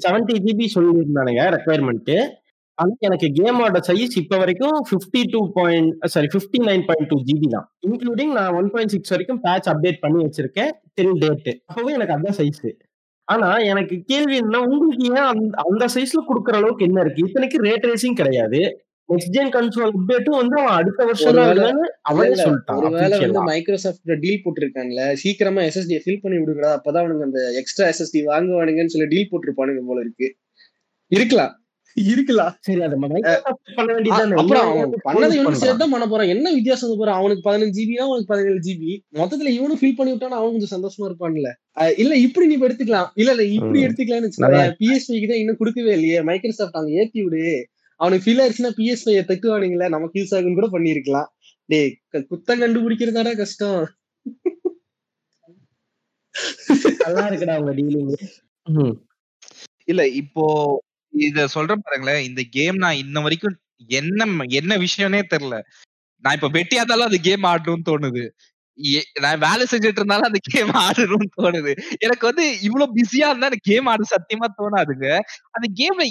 [0.03, 2.11] செவன்டி ஜிபி சொல்லியிருந்தானுங்க ரெக்குவயர்மெண்ட்
[2.77, 7.47] ஆனா எனக்கு கேமோட சைஸ் இப்ப வரைக்கும் fifty two point sorry fifty nine point two GB
[7.53, 7.67] தான்.
[7.87, 12.37] இன்க்ளூடிங் நான் ஒன் பாயிண்ட் சிக்ஸ் வரைக்கும் பேட்ச் அப்டேட் பண்ணி வச்சிருக்கேன் டில் டேட் அப்பவே எனக்கு அதான்
[12.39, 12.59] சைஸ்
[13.27, 17.23] ஆனா எனக்கு கேள்வி என்ன உங்களுக்கு ஏன் அந்த அந்த சைஸ்ல குடுக்குற அளவுக்கு என்ன இருக்கு?
[17.27, 18.59] இத்தனைக்கு ரேட் ரேசிங் கிடையாது.
[19.09, 21.81] நெக்ஸ்ட் ஜென் கன்சோல் அப்டேட்டும் வந்து அவன் அடுத்த வருஷம் தான்
[22.11, 23.49] அவனே சொல்லிட்டான்.
[23.49, 29.11] மைக்ரோசாஃப்ட் டீல் போட்டிருக்காங்கல்ல சீக்கிரமா எஸ்எஸ்டி ஃபில் பண்ணி விடுங்கடா அப்பதான் அவனுங்க அந்த எக்ஸ்ட்ரா எஸ்எஸ்டி வாங்குவானுங்கன்னு சொல்லி
[29.13, 30.29] டீல் போட்டிருப்பானுங்க போல இருக்கு.
[31.11, 31.53] இருக்கலாம்.
[31.97, 32.53] இருக்கலாம்.
[32.67, 34.71] சரி அதை மைக்ரோசாஃப்ட் பண்ண வேண்டியதுதானே அப்புறம்
[35.05, 35.61] பண்ணதை இவனும்.
[35.61, 36.31] சேர்த்து பண்ண போறான்.
[36.33, 40.53] என்ன வித்தியாசம் போறான் அவனுக்கு பதினஞ்சு ஜிபினா அவனுக்கு பதினேழு ஜிபி மொத்தத்துல இவனும் ஃபில் பண்ணி விட்டானா அவன்
[40.55, 41.51] கொஞ்சம் சந்தோஷமா இருப்பான்ல.
[42.03, 43.09] இல்ல இப்படி நீ எடுத்துக்கலாம்.
[43.21, 43.85] இல்ல இல்ல இப்படி.
[43.87, 44.31] எடுத்துக்கலாம்னு
[44.81, 46.19] பிஎஸ்பிக்கு தான் இன்னும் கொடுக்கவே இல்லையே.
[46.31, 47.45] மைக்ரோசாஃப்ட் அங்க ஏத்தி விடு.
[47.95, 51.27] அவனுக்கு ஃபீல் ஆயிடுச்சுன்னா பிஎஸ்பை தட்டுவானுங்களே நமக்கு யூஸ் ஆகுன்னு கூட பண்ணிருக்கலாம்.
[51.65, 53.95] டேய் க- குத்தம் கண்டுபிடிக்கிறதாடா கஷ்டம்.
[56.97, 58.95] நல்லா இருக்குடா உங்க டீலிங்
[59.85, 60.45] இல்ல இப்போ
[61.09, 65.61] இத சொல்றேன் பாருங்களேன் இந்த கேம் நான் இன்ன வரைக்கும் என்ன என்ன விஷயம்னே தெரியல.
[66.21, 68.29] நான் இப்ப வெட்டியாதாலும் அந்த கேம் ஆடணும்னு தோணுது.
[69.23, 71.71] நான் வேலை செஞ்சுட்டு இருந்தாலும் அந்த கேம் ஆடணும்னு தோணுது.
[72.05, 75.07] எனக்கு வந்து இவ்வளவு பிஸியா இருந்தா எனக்கு கேம் ஆட சத்தியமா தோணாதுங்க.
[75.57, 76.05] அந்த கேம்ல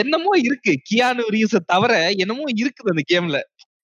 [0.00, 0.74] என்னமோ இருக்கு.
[0.90, 1.92] கியானு ரீஸ தவிர
[2.24, 3.40] என்னமோ இருக்குது அந்த கேம்ல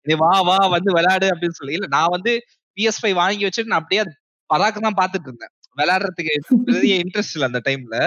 [0.05, 1.75] நீ வா வா வந்து விளையாடு அப்படின்னு சொல்லி.
[1.79, 2.31] இல்ல நான் வந்து
[2.77, 4.03] பிஎஸ் ஃபைவ் வாங்கி வச்சுட்டு நான் அப்படியே
[4.49, 6.33] பதாக்கம் தான் பாத்துட்டு இருந்தேன் விளையாடுறதுக்கு
[6.69, 7.97] பெரிய இன்ட்ரெஸ்ட் இல்ல அந்த டைம்ல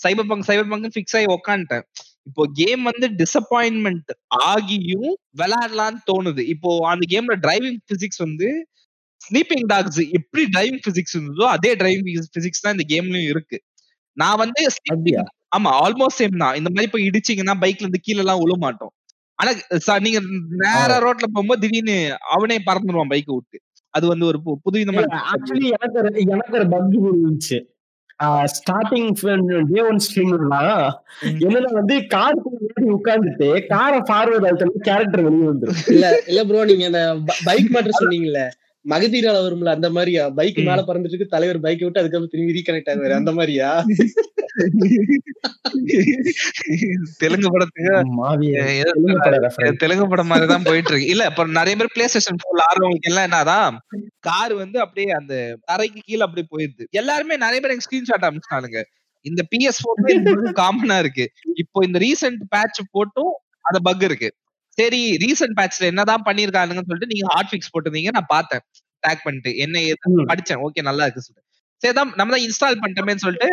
[0.00, 1.84] Cyberpunk Cyberpunk fix ஆகி உக்காந்துட்டேன்.
[2.28, 4.10] இப்போ கேம் வந்து டிசப்பாயின்மெண்ட்
[4.48, 5.10] ஆகியும்
[5.40, 6.42] விளையாடலாம்னு தோணுது.
[6.54, 8.48] இப்போ அந்த கேம்ல டிரைவிங் பிசிக்ஸ் வந்து
[9.24, 13.62] ஸ்லீப்பிங் டாக்ஸ் எப்படி டிரைவிங் பிசிக்ஸ் இருந்ததோ அதே டிரைவிங் பிசிக்ஸ் தான் இந்த கேம்லயும் இருக்கு.
[14.16, 14.62] நான் வந்து
[15.56, 16.54] ஆமா ஆல்மோஸ்ட் சேம் தான்.
[16.54, 18.92] இந்த மாதிரி போய் இடிச்சீங்கன்னா பைக்ல இருந்து கீழ எல்லாம் விழ மாட்டோம்.
[19.38, 19.50] ஆனா
[19.98, 20.20] நீங்க
[20.56, 21.96] நேரா ரோட்ல போகும்போது திடீர்னு
[22.30, 23.58] அவனே பறந்துருவான் பைக்கை விட்டு.
[23.94, 27.58] அது வந்து ஒரு பு- புது விதமான ஆக்சுவலி எனக்கு எனக்கு ஒரு பக் இருந்துச்சு.
[28.54, 29.10] ஸ்டார்டிங்
[29.72, 30.90] டே ஒன் ஸ்ட்ரீம்லாம்.
[31.22, 35.92] என்னன்னா வந்து காருக்கு முன்னாடி உட்கார்ந்துட்டு காரை ஃபார்வர்ட் ஆகிட்டு கேரக்டர் வெளியே வந்துரும்.
[35.92, 37.00] இல்ல இல்ல ப்ரோ நீங்க அந்த
[37.44, 38.42] பைக் மாற்ற சொன்னீங்கல்ல.
[38.84, 40.22] மகதீரால வரும்ல அந்த மாதிரியா?
[40.38, 40.56] பைக்.
[40.68, 43.68] மேல பறந்துட்டு இருக்கு தலைவர் பைக்கை விட்டு அதுக்கப்புறம் திரும்பி ரீகனெக்ட் ஆகுவாரு அந்த மாதிரியா?
[47.22, 47.92] தெலுங்கு படத்துக்கு
[49.82, 53.28] தெலுங்கு படம் மாதிரி தான் போயிட்டு இருக்கு இல்ல இப்ப நிறைய பேர் பிளே ஸ்டேஷன் போன்ல ஆடுறவங்களுக்கு எல்லாம்
[53.28, 53.76] என்னதான்
[54.20, 55.34] கார் வந்து அப்படியே அந்த
[55.70, 58.82] தரைக்கு கீழே அப்படியே போயிருது எல்லாருமே நிறைய பேர் எனக்கு ஸ்கிரீன்ஷாட் அனுப்பிச்சானுங்க
[59.26, 60.00] இந்த பிஎஸ் போர்
[60.60, 61.24] காமனா இருக்கு.
[61.62, 63.32] இப்போ இந்த ரீசெண்ட் பேட்ச் போட்டும்
[63.68, 64.28] அந்த பக் இருக்கு.
[64.78, 68.62] சரி ரீசெண்ட் பேட்ச்ல என்னதான் பண்ணிருக்கானுங்கன்னு சொல்லிட்டு நீங்க ஹாட் ஃபிக்ஸ் போட்டிருந்தீங்க நான் பார்த்தேன்.
[69.02, 69.96] டேக் பண்ணிட்டு என்ன ஏது.
[70.30, 70.60] படிச்சேன்.
[70.66, 71.48] ஓகே நல்லா இருக்கு சொல்லிட்டு.
[71.82, 73.48] சரி தான் நம்ம தான் இன்ஸ்டால் பண்ணிட்டோமேன்னு சொல்லிட்டு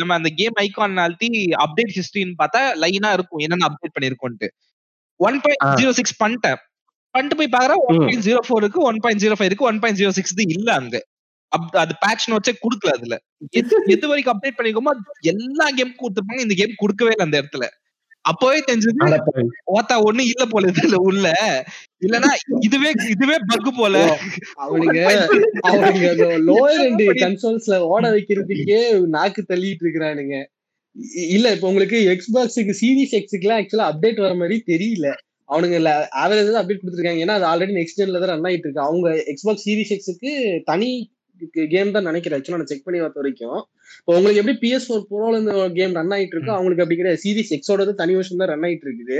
[0.00, 1.30] நம்ம அந்த கேம் ஐகான் அழுத்தி
[1.64, 3.42] அப்டேட் ஹிஸ்டரின்னு பார்த்தா லைனா இருக்கும்.
[3.44, 4.48] என்னென்ன அப்டேட் பண்ணிருக்கோன்ட்டு.
[5.20, 6.58] ஒன் பாயிண்ட் ஜீரோ சிக்ஸ் பண்ணிட்டேன்.
[7.14, 7.98] பண்ணிட்டு போய் பாக்குறேன் ஒன்.
[8.04, 10.96] பாயிண்ட் ஜீரோ ஃபோர் இருக்கு ஒன் பாயிண்ட் ஜீரோ ஃபைவ் இருக்கு ஒன் பாயிண்ட் ஜீரோ சிக்ஸ் இல்ல அங்க.
[11.82, 13.16] அது பேட்ச் நோட்ஸே குடுக்கல அதுல.
[13.60, 14.92] எது எது வரைக்கும் அப்டேட் பண்ணிருக்கோமோ
[15.32, 16.44] எல்லா கேமுக்கும் கொடுத்துருப்பாங்க.
[16.46, 17.66] இந்த கேம் கொடுக்கவே இல்லை அந்த இடத்துல.
[18.30, 19.00] அப்பவே தெரிஞ்சது.
[19.76, 21.26] ஓத்தா ஒண்ணு இல்ல போல இதுல உள்ள
[22.04, 22.30] இல்லனா
[22.66, 23.96] இதுவே இதுவே பக் போல.
[24.64, 25.00] அவனுங்க
[25.68, 26.08] அவனுங்க
[26.48, 28.80] லோயர் ரெண்டு கன்சோல்ஸ்ல ஓட வைக்கிறதுக்கே
[29.16, 30.36] நாக்கு தள்ளிட்டு இருக்கிறானுங்க.
[31.36, 35.08] இல்ல இப்ப உங்களுக்கு எக்ஸ்பாக்ஸுக்கு சீரிஸ் எக்ஸுக்குலாம் ஆக்சுவலா அப்டேட் வர மாதிரி தெரியல.
[35.48, 35.76] அவனுங்க
[36.22, 37.24] ஆவரேஜ் தான் அப்டேட் கொடுத்துருக்காங்க.
[37.24, 38.86] ஏன்னா அது ஆல்ரெடி நெக்ஸ்ட் ஜென்ல தான் ரன் ஆயிட்டு இருக்கு.
[38.88, 40.32] அவங்க எக்ஸ்பாக்ஸ் சீரிஸ் எக்ஸுக்கு
[40.70, 40.90] தனி
[41.74, 42.38] கேம் தான் நினைக்கிறேன்.
[42.38, 43.60] ஆக்சுவலா நான் செக் பண்ணி பார்த்த வரைக்கும்.
[43.98, 47.22] இப்போ உங்களுக்கு எப்படி பிஎஸ் ஃபோர் ப்ரோல இந்த கேம் ரன் ஆயிட்டு இருக்கோ அவங்களுக்கு அப்படி கிடையாது.
[47.24, 49.18] சீரிஸ் எக்ஸோட தனி வருஷம் தான் ரன் ஆயிட்டு இருக்குது.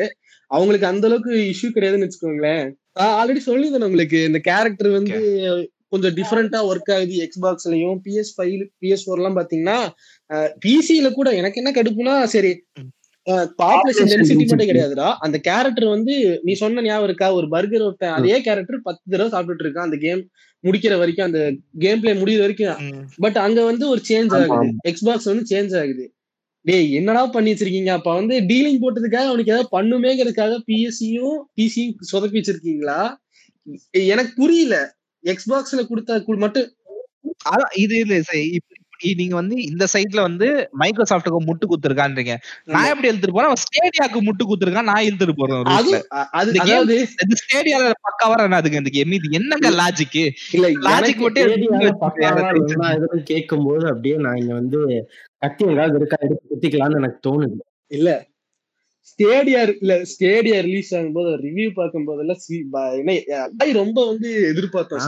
[0.51, 2.65] அவங்களுக்கு அந்த அளவுக்கு இஷ்யூ கிடையாதுன்னு வச்சுக்கோங்களேன்.
[3.21, 4.19] ஆல்ரெடி சொல்லியிருந்தேன் உங்களுக்கு.
[4.31, 5.17] இந்த கேரக்டர் வந்து
[5.93, 9.79] கொஞ்சம் டிஃப்ரெண்டா ஒர்க் ஆகுது எக்ஸ்பாக்ஸ்லயும் பிஎஸ் ஃபைவ் பிஎஸ் ஃபோர் எல்லாம் பாத்தீங்கன்னா
[10.65, 12.53] பிசில கூட எனக்கு என்ன கடுப்புனா சரி
[13.61, 15.07] பாப்புலேஷன் டென்சிட்டி மட்டும் கிடையாதுடா.
[15.25, 16.15] அந்த கேரக்டர் வந்து
[16.47, 17.29] நீ சொன்ன ஞாபகம் இருக்கா?
[17.37, 20.23] ஒரு பர்கர் ஒருத்தன் அதே கேரக்டர் பத்து தடவை சாப்பிட்டுட்டு இருக்கான் அந்த கேம்
[20.65, 21.41] முடிக்கிற வரைக்கும் அந்த
[21.79, 22.79] கேம் பிளே முடிகிற வரைக்கும்
[23.19, 24.69] பட் அங்க வந்து ஒரு சேஞ்ச் ஆகுது.
[24.91, 26.05] எக்ஸ்பாக்ஸ் வந்து சேஞ்ச் ஆகுது.
[26.65, 27.91] டேய் என்னடா பண்ணி வச்சிருக்கீங்க?
[27.91, 33.01] அப்ப வந்து டீலிங் போட்டதுக்காக அவனுக்கு ஏதாவது பண்ணுமேங்கிறதுக்காக பிஎஸ்சியும் பிசியும் சொதப்பி வச்சிருக்கீங்களா?
[34.13, 34.77] எனக்கு புரியல.
[35.25, 36.71] எக்ஸ்பாக்ஸ்ல கொடுத்தா மட்டும்
[37.51, 38.15] அதான் இது இல்ல
[38.59, 38.74] இப்ப
[39.19, 40.47] நீங்க வந்து இந்த சைட்ல வந்து
[40.81, 42.35] மைக்ரோசாஃப்ட்டுக்கு முட்டு குத்துருக்கான்றீங்க.
[42.69, 43.57] நான் எப்படி எழுத்துட்டு போறேன்?
[43.65, 45.63] ஸ்டேடியாக்கு முட்டு குத்துருக்கான் நான் எழுத்துட்டு போறேன்
[46.33, 46.99] அது
[47.43, 50.21] ஸ்டேடியால பக்காவா ரன் ஆகுதுங்க இந்த கேம் இது என்னங்க லாஜிக்
[50.57, 51.53] இல்ல லாஜிக் மட்டும்
[52.93, 54.81] இதுவும் கேட்கும்போது அப்படியே நான் இங்க வந்து
[55.43, 57.57] கத்தி எங்காவது இருக்கா எடுத்து குத்திக்கலாம்னு எனக்கு தோணுது.
[57.91, 58.11] இல்ல
[59.11, 62.41] ஸ்டேடியா இல்ல ஸ்டேடியா ரிலீஸ் ஆகும்போது ரிவ்யூ பார்க்கும் போதெல்லாம்
[63.73, 65.03] ரொம்ப வந்து எதிர்பார்த்தோம்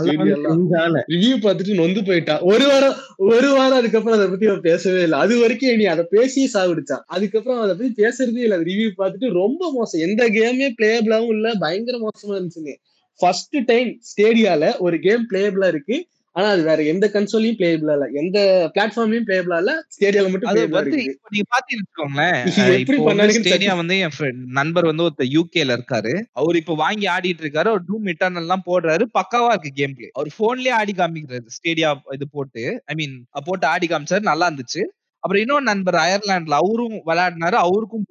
[1.14, 5.18] ரிவ்யூ பார்த்துட்டு நொந்து போயிட்டான் ஒரு வாரம் ஒரு வாரம் அதுக்கப்புறம் அதை பத்தி அவன் பேசவே இல்லை.
[5.18, 8.58] அது வரைக்கும் நீ அதை பேசியே சாவிடுச்சான் அதுக்கப்புறம் அதை பத்தி பேசுறதே இல்லை.
[8.58, 10.00] ரிவ்யூ பார்த்துட்டு ரொம்ப மோசம்.
[10.00, 11.54] எந்த கேமே பிளேபிளாவும் இல்ல.
[11.54, 12.74] பயங்கர மோசமா இருந்துச்சுங்க
[13.20, 16.08] ஃபர்ஸ்ட் டைம் ஸ்டேடியால ஒரு கேம் பிளேபிளா இருக்கு.
[16.36, 18.06] ஆனா அது வேற எந்த கன்சோலையும் பிளேபிளா இல்ல.
[18.20, 18.38] எந்த
[18.74, 20.98] பிளாட்ஃபார்ம்லயும் பிளேபிளா இல்ல ஸ்டேடியால மட்டும் அது வந்து
[21.32, 22.40] நீங்க பாத்தீங்கன்னு வச்சுக்கோங்களேன்
[23.10, 24.16] வந்து ஸ்டேடியா என்
[24.58, 26.12] நண்பர் வந்து ஒருத்தர் யூகேல இருக்காரு.
[26.40, 27.68] அவர் இப்ப வாங்கி ஆடிட்டு இருக்காரு.
[27.76, 29.04] ஒரு டூம் இட்டர்னல் எல்லாம் போடுறாரு.
[29.18, 33.16] பக்காவா இருக்கு கேம் பிளே அவர் போன்லயே ஆடி காமிக்கிறாரு ஸ்டேடியா இது போட்டு ஐ மீன்
[33.48, 34.82] போட்டு ஆடி காமிச்சாரு நல்லா இருந்துச்சு.
[35.22, 37.56] அப்புறம் இன்னொரு நண்பர் அயர்லாந்துல அவரும் விளையாடினாரு.
[37.64, 38.04] அவருக்கும்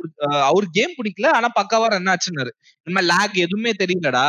[0.50, 2.52] அவரு கேம் பிடிக்கல ஆனா பக்காவா ரன் ஆச்சுன்னாரு.
[2.88, 4.28] இந்த மாதிரி லேக் எதுவுமே தெரியலடா.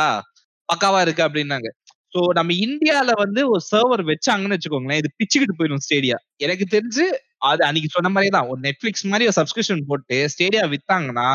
[0.69, 1.69] பக்காவா இருக்கு அப்படின்னாங்க.
[2.13, 6.17] சோ நம்ம இந்தியால வந்து ஒரு சர்வர் வச்சாங்கன்னு வச்சுக்கோங்களேன் இது பிச்சுக்கிட்டு போயிடும் ஸ்டேடியா.
[6.45, 7.05] எனக்கு தெரிஞ்சு
[7.49, 8.47] அது அன்னைக்கு சொன்ன மாதிரி தான்.
[8.51, 11.27] ஒரு நெட்ஃபிளிக்ஸ் மாதிரி ஒரு சப்ஸ்கிரிப்ஷன் போட்டு ஸ்டேடியா வித்தாங்கன்னா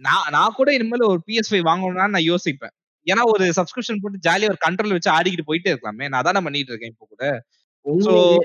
[0.00, 2.74] நான் நான் கூட இனிமேல் ஒரு பிஎஸ் ஃபைவ் வாங்கணும்னா நான் யோசிப்பேன்.
[3.06, 6.06] ஏன்னா ஒரு சப்ஸ்கிரிப்ஷன் போட்டு ஜாலியா ஒரு கண்ட்ரோல் வச்சு ஆடிக்கிட்டு போயிட்டே இருக்கலாமே.
[6.10, 7.24] நான் அதான் பண்ணிட்டு இருக்கேன் இப்போ கூட.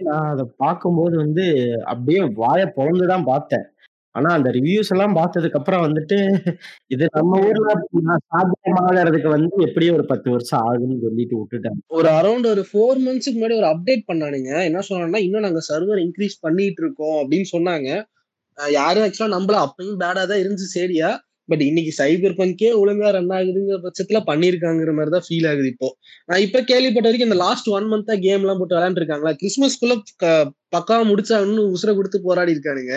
[0.07, 1.45] நான் அதை பார்க்கும்போது வந்து
[1.91, 3.65] அப்படியே வாயை பிறந்துதான் பார்த்தேன்.
[4.15, 6.17] ஆனா அந்த ரிவ்யூஸ் எல்லாம் பார்த்ததுக்கு அப்புறம் வந்துட்டு
[6.87, 7.71] இது நம்ம ஊர்ல
[8.27, 11.79] சாத்தியமாகறதுக்கு வந்து எப்படியும் ஒரு பத்து வருஷம் ஆகுன்னு சொல்லிட்டு விட்டுட்டாங்க.
[11.89, 14.63] ஒரு அரௌண்ட் ஒரு ஃபோர் மந்த்ஸ்க்கு முன்னாடி ஒரு அப்டேட் பண்ணானுங்க.
[14.63, 17.89] என்ன சொன்னாங்கன்னா இன்னும் நாங்க சர்வர் இன்க்ரீஸ் பண்ணிட்டு இருக்கோம் அப்படின்னு சொன்னாங்க.
[18.57, 21.09] அஹ் யாரும் ஆக்சுவலா நம்மள அப்பயும் பேடா தான் இருந்துச்சு சரியா?
[21.49, 25.89] பட் இன்னைக்கு சைபர் பங்கே ஒழுங்கா ரன் ஆகுதுங்கிற பட்சத்துல பண்ணிருக்காங்கிற மாதிரி தான் ஃபீல் ஆகுது இப்போ.
[26.29, 29.95] நான் இப்ப கேள்விப்பட்ட வரைக்கும் இந்த லாஸ்ட் ஒன் மந்த்தா கேம் எல்லாம் போட்டு விளையாண்டுருக்காங்களா கிறிஸ்மஸ்க்குள்ள
[30.75, 32.95] பக்காவா முடிச்சாங்கன்னு உசுர கொடுத்து போராடி இருக்கானுங்க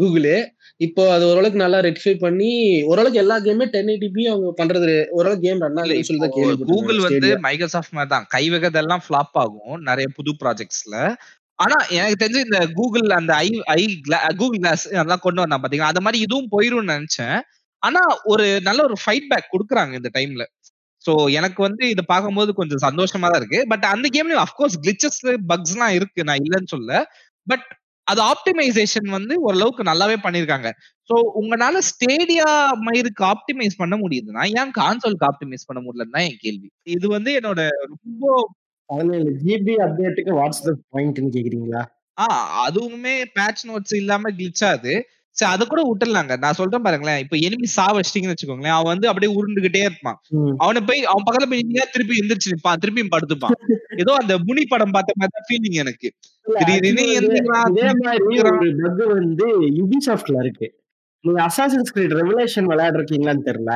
[0.00, 0.36] கூகுளே.
[0.80, 2.50] இப்போ அது ஓரளவுக்கு நல்லா ரெக்டிஃபை பண்ணி
[2.90, 6.28] ஓரளவுக்கு எல்லா கேமே டென் எயிட்டிபி அவங்க பண்றது ஓரளவுக்கு கேம் ரன் ஆகுதுன்னு சொல்லி
[6.72, 10.96] கூகுள் வந்து மைக்ரோசாஃப்ட் மாதிரி தான் கை வைக்கிறதெல்லாம் ஃபிளாப் ஆகும் நிறைய புது ப்ராஜெக்ட்ஸ்ல
[11.58, 13.82] ஆனா எனக்கு தெரிஞ்சு இந்த கூகுள் அந்த ஐ ஐ
[14.40, 17.36] கூகுள் கிளாஸ் அதெல்லாம் கொண்டு வந்தா பாத்தீங்கன்னா அந்த மாதிரி இதுவும் போயிரும்னு நினைச்சேன்.
[17.86, 20.44] ஆனா ஒரு நல்ல ஒரு ஃபைட் பேக் கொடுக்குறாங்க இந்த டைம்ல
[21.04, 23.58] சோ எனக்கு வந்து இது பார்க்கும்போது கொஞ்சம் சந்தோஷமா தான் இருக்கு.
[23.72, 25.20] பட் அந்த கேம்லயும் அஃப்கோர்ஸ் கிளிச்சஸ்
[25.50, 26.20] பக்ஸ் எல்லாம் இருக்கு.
[26.28, 26.92] நான் இல்லைன்னு சொல்ல
[27.46, 27.66] பட்
[28.06, 30.68] அது ஆப்டிமைசேஷன் வந்து ஓரளவுக்கு நல்லாவே பண்ணிருக்காங்க.
[31.10, 32.48] சோ உங்களால ஸ்டேடியா
[32.86, 36.68] மயிருக்கு ஆப்டிமைஸ் பண்ண முடியுதுன்னா ஏன் கான்சோலுக்கு ஆப்டிமைஸ் பண்ண முடியலன்னு என் கேள்வி.
[36.96, 38.24] இது வந்து என்னோட ரொம்ப
[39.44, 41.82] ஜிபி அப்டேட்டுக்கு வாட்ஸ் த பாயிண்ட்னு கேக்குறீங்களா?
[42.18, 42.26] ஆ
[42.66, 44.94] அதுவுமே பேட்ச் நோட்ஸ் இல்லாம கிளிச் ஆகுது.
[45.38, 47.18] சரி அதை கூட விட்டுறலாங்க நான் சொல்றேன் பாருங்களேன்.
[47.18, 48.76] இப்ப எனிமி சா வச்சிட்டீங்கன்னு வச்சுக்கோங்களேன்.
[48.76, 50.18] அவன் வந்து அப்படியே உருண்டுகிட்டே இருப்பான்.
[50.56, 53.56] அவனை போய் அவன் பக்கத்துல போய் நின்னா திருப்பி எந்திரிச்சு நிப்பான் திருப்பியும் படுத்துப்பான்.
[53.96, 56.10] ஏதோ அந்த முனி படம் பார்த்த மாதிரி ஃபீலிங் எனக்கு.
[58.86, 59.46] வந்து வந்து
[59.80, 60.68] யுபிசாஃப்ட்ல இருக்கு.
[61.24, 63.74] நீங்க அசாசின்ஸ் கிரீட் ரெவலேஷன் விளையாடுறீங்களான்னு தெரியல.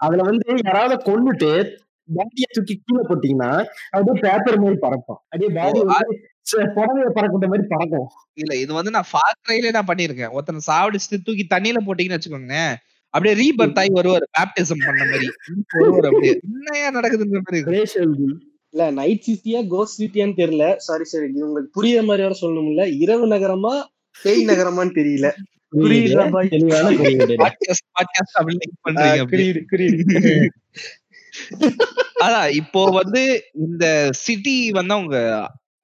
[0.00, 1.50] அதுல வந்து யாராவது கொன்னுட்டு
[2.08, 3.52] பாடியை தூக்கி கீழே போட்டீங்கன்னா
[3.90, 5.80] அப்படியே பேப்பர் மாதிரி பறக்கும் அப்படியே பாடி
[6.70, 8.08] புடவைய பறக்கிற மாதிரி பறக்கும்.
[8.38, 12.74] இல்ல இது வந்து நான் ஃபார் ட்ரைலே நான் பண்ணிருக்கேன் ஒருத்தனை சாவடிச்சுட்டு தூக்கி தண்ணியில போட்டீங்கன்னு வச்சுக்கோங்களேன்
[13.14, 15.28] அப்படியே ரீபர்த் ஆகி வருவார் பேப்டிசம் பண்ண மாதிரி.
[15.74, 16.34] வருவார் அப்படியே.
[16.48, 17.60] என்னையா நடக்குதுன்ற மாதிரி
[18.74, 20.64] இல்ல நைட் சிட்டியா கோஸ்ட் சிட்டியான்னு தெரியல.
[20.78, 22.84] சாரி சாரி இது உங்களுக்கு புரியுற மாதிரி வர சொல்லணும்ல.
[23.04, 23.74] இரவு நகரமா
[24.16, 25.28] பேய் நகரமான்னு தெரியல.
[32.18, 33.22] அதான் இப்போ வந்து
[33.64, 33.84] இந்த
[34.20, 35.16] சிட்டி வந்து அவங்க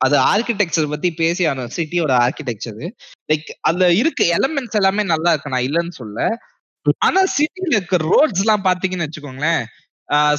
[0.03, 2.81] அது ஆர்கிடெக்சர் பத்தி பேசி ஆன சிட்டியோட ஆர்கிடெக்சர்
[3.29, 6.27] லைக் அதுல இருக்க எலமெண்ட்ஸ் எல்லாமே நல்லா இருக்கு நான் இல்லைன்னு சொல்ல
[7.01, 9.63] ஆனா சிட்டில இருக்க ரோட்ஸ் எல்லாம் பாத்தீங்கன்னு வச்சுக்கோங்களேன்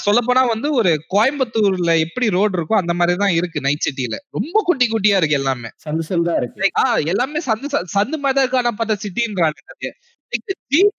[0.04, 4.58] சொல்ல போனா வந்து ஒரு கோயம்புத்தூர்ல எப்படி ரோடு இருக்கோ அந்த மாதிரி தான் இருக்கு நைட் சிட்டில ரொம்ப
[4.67, 5.69] குட்டி குட்டியா இருக்கு எல்லாமே.
[5.86, 6.60] சந்து சந்தா இருக்கு.
[6.63, 9.89] Like, ஆ எல்லாமே சந்து சந்து மாதிரி தான் இருக்கு ஆனா பார்த்தா சிட்டின்றாங்க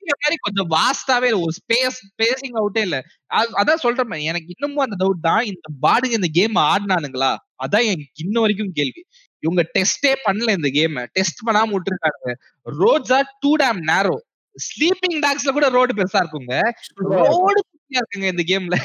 [0.06, 3.02] மாதிரி கொஞ்சம் வாஸ்டாவே ஒரு ஸ்பேஸ் ஸ்பேசிங் அவுட்டே இல்ல.
[3.34, 5.44] அது- அதான் சொல்றேன் எனக்கு இன்னமும் அந்த டவுட் தான்.
[5.44, 7.36] இந்த பாடுங்க இந்த கேம் ஆடினானுங்களா?
[7.50, 9.04] அதான் எனக்கு இன்ன வரைக்கும் கேள்வி.
[9.38, 12.34] இவங்க டெஸ்டே பண்ணல இந்த கேம் டெஸ்ட் பண்ணாம விட்டுருக்காங்க
[12.78, 14.16] roads are too damn narrow
[14.52, 16.60] Sleeping டாக்ஸ்ல கூட ரோடு பெருசா இருக்குங்க.
[16.94, 18.80] ரோடு குட்டியா இருக்குங்க இந்த கேம்ல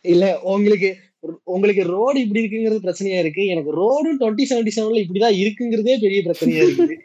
[0.00, 0.96] இல்ல உங்களுக்கு
[1.42, 3.46] உங்களுக்கு ரோடு இப்படி இருக்குங்கிறது பிரச்சனையா இருக்கு.
[3.46, 7.04] எனக்கு ரோடும் டுவெண்ட்டி செவன்டி செவன்ல இப்படிதான் இருக்குங்கிறதே பெரிய பிரச்சனையா இருக்கு.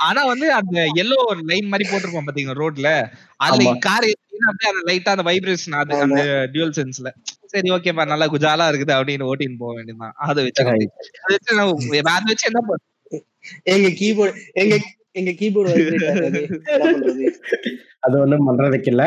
[0.00, 2.90] ஆனா வந்து அந்த எல்லோ லைன் மாதிரி போட்டிருப்போம் பாத்தீங்க ரோட்ல
[3.40, 3.56] அதுல.
[3.86, 4.06] கார்
[4.44, 7.10] அப்படியே அந்த லைட்டா அந்த வைப்ரேஷன் அது அந்த டியூல் சென்ஸ்ல
[7.52, 10.16] சரி ஓகேப்பா நல்லா குஜாலா இருக்குது அப்படின்னு ஓட்டின்னு போக வேண்டியதுதான்.
[10.26, 10.62] அதை வச்சு
[11.20, 11.72] அதை வச்சு நான்
[12.12, 13.22] அதை வச்சு என்ன பண்ண-
[13.72, 14.74] எங்க கீபோர்டு எங்க
[15.12, 15.72] எங்க கீபோர்டு
[18.02, 18.20] அது.
[18.20, 19.04] ஒண்ணும் பண்றதுக்கு இல்ல.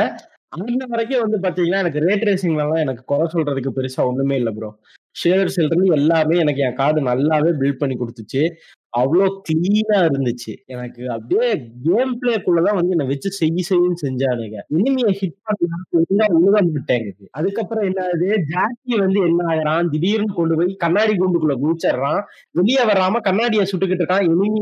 [0.53, 4.69] அந்த வரைக்கும் வந்து பாத்தீங்கன்னா எனக்கு ரேட் ரேசிங்ல எல்லாம் எனக்கு குறை சொல்றதுக்கு பெருசா ஒண்ணுமே இல்ல ப்ரோ
[5.15, 8.41] ஷேர் இருந்து எல்லாமே எனக்கு என் கார்டு நல்லாவே பில்ட் பண்ணி கொடுத்துச்சு.
[8.93, 10.53] அவ்வளோ கிளீனா இருந்துச்சு.
[10.65, 11.47] எனக்கு அப்படியே
[11.83, 14.57] கேம் பிளேக்குள்ளதான் வந்து என்ன வச்சு செய் செய்யும் செஞ்சானுங்க.
[14.77, 17.27] எனிமிய ஹிட் பண்ணா ஒழுங்கா மாட்டேங்குது.
[17.31, 22.21] அதுக்கப்புறம் என்ன ஆகுது, ஜாக்கி வந்து என்ன ஆகிறான் திடீர்னு கொண்டு போய் கண்ணாடி குண்டுக்குள்ள குதிச்சர்றான்.
[22.51, 24.25] வெளியே வராம கண்ணாடிய சுட்டுக்கிட்டு இருக்கான்.
[24.27, 24.61] எனிமி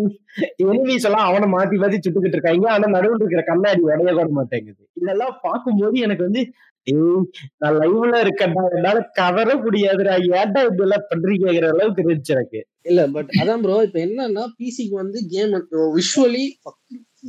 [0.66, 2.68] எனிமிஸ் எல்லாம் அவனை மாத்தி மாத்தி சுட்டுக்கிட்டு இருக்காய்ங்க.
[2.68, 4.84] ஆனா நடுவில் இருக்கிற கண்ணாடி உடைய கூட மாட்டேங்குது.
[4.94, 6.42] இதெல்லாம் பார்க்கும்போது எனக்கு வந்து,
[6.88, 7.22] "ஏய்
[7.62, 8.64] நான் லைவ்ல இருக்கேன்டா.
[8.78, 10.16] என்னால கவர முடியாதுடா.
[10.34, 12.60] ஏன்டா இப்படியெல்லாம் பண்றீங்கங்கிற அளவுக்கு இருந்துச்சு எனக்கு.
[12.86, 15.54] இல்ல பட் அதான் ப்ரோ இப்ப என்னன்னா பிசிக்கு வந்து கேம்
[15.96, 16.44] விஷுவலி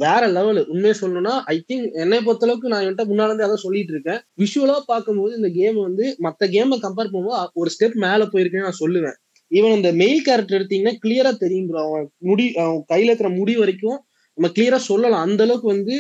[0.00, 3.92] வேற லெவல் உண்மையை சொல்லணும்னா ஐ திங்க் என்னை பொறுத்த அளவுக்கு நான் என்கிட்ட முன்னால இருந்து அதான் சொல்லிட்டு
[3.94, 8.82] இருக்கேன் விஷுவலா பார்க்கும்போது இந்த கேம் வந்து மத்த கேமை கம்பேர் பண்ணும்போது ஒரு ஸ்டெப் மேல போயிருக்குன்னு நான்
[8.82, 9.16] சொல்லுவேன்
[9.50, 13.98] ஈவன் இந்த மெயில் கேரக்டர் எடுத்தீங்கன்னா கிளியரா தெரியும் ப்ரோ அவன் முடி அவன் கையில இருக்கிற முடி வரைக்கும்
[14.38, 15.96] நம்ம கிளியரா சொல்லலாம் அந்த அளவுக்கு வந்து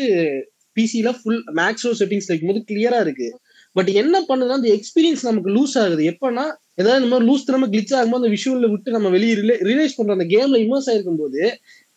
[0.76, 3.28] பிசில ஃபுல் மேக்ஸோ செட்டிங்ஸ் வைக்கும்போது கிளியரா இருக்கு
[3.76, 6.02] பட் என்ன பண்ணுதுன்னா அந்த எக்ஸ்பீரியன்ஸ் நமக்கு லூஸ் ஆகுது.
[6.12, 6.44] எப்பன்னா
[6.80, 10.16] ஏதாவது இந்த மாதிரி லூஸ் திறமை கிளிச் ஆகும்போது அந்த விஷுவல்ல விட்டு நம்ம வெளியே ரிலே ரிலைஸ் பண்றோம்
[10.18, 11.42] அந்த கேம்ல இமர்ஸ் ஆயிருக்கும் போது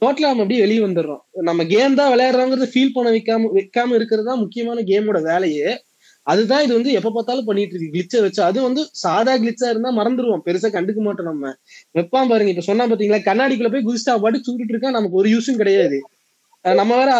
[0.01, 1.21] டோட்டலா நம்ம அப்படியே வெளியே வந்துடுறோம்.
[1.49, 5.69] நம்ம கேம் தான் விளையாடுறோங்கிறத ஃபீல் பண்ண வைக்காம வைக்காம இருக்கிறது தான் முக்கியமான கேமோட வேலையே.
[6.27, 7.93] அதுதான் இது வந்து எப்ப பார்த்தாலும் பண்ணிட்டு இருக்கு.
[7.95, 11.51] கிளிச்சை வச்சு அது வந்து சாதா கிளிச்சா இருந்தா மறந்துடுவோம் பெருசா கண்டுக்க மாட்டோம் நம்ம.
[11.97, 15.99] வெப்பான் பாருங்க இப்ப சொன்னா பாத்தீங்களா கண்ணாடிக்குள்ள போய் குதிஸ்டா பாட்டு சுட்டுட்டு இருக்கா நமக்கு ஒரு யூஸும் கிடையாது.
[16.81, 17.11] நம்ம வேற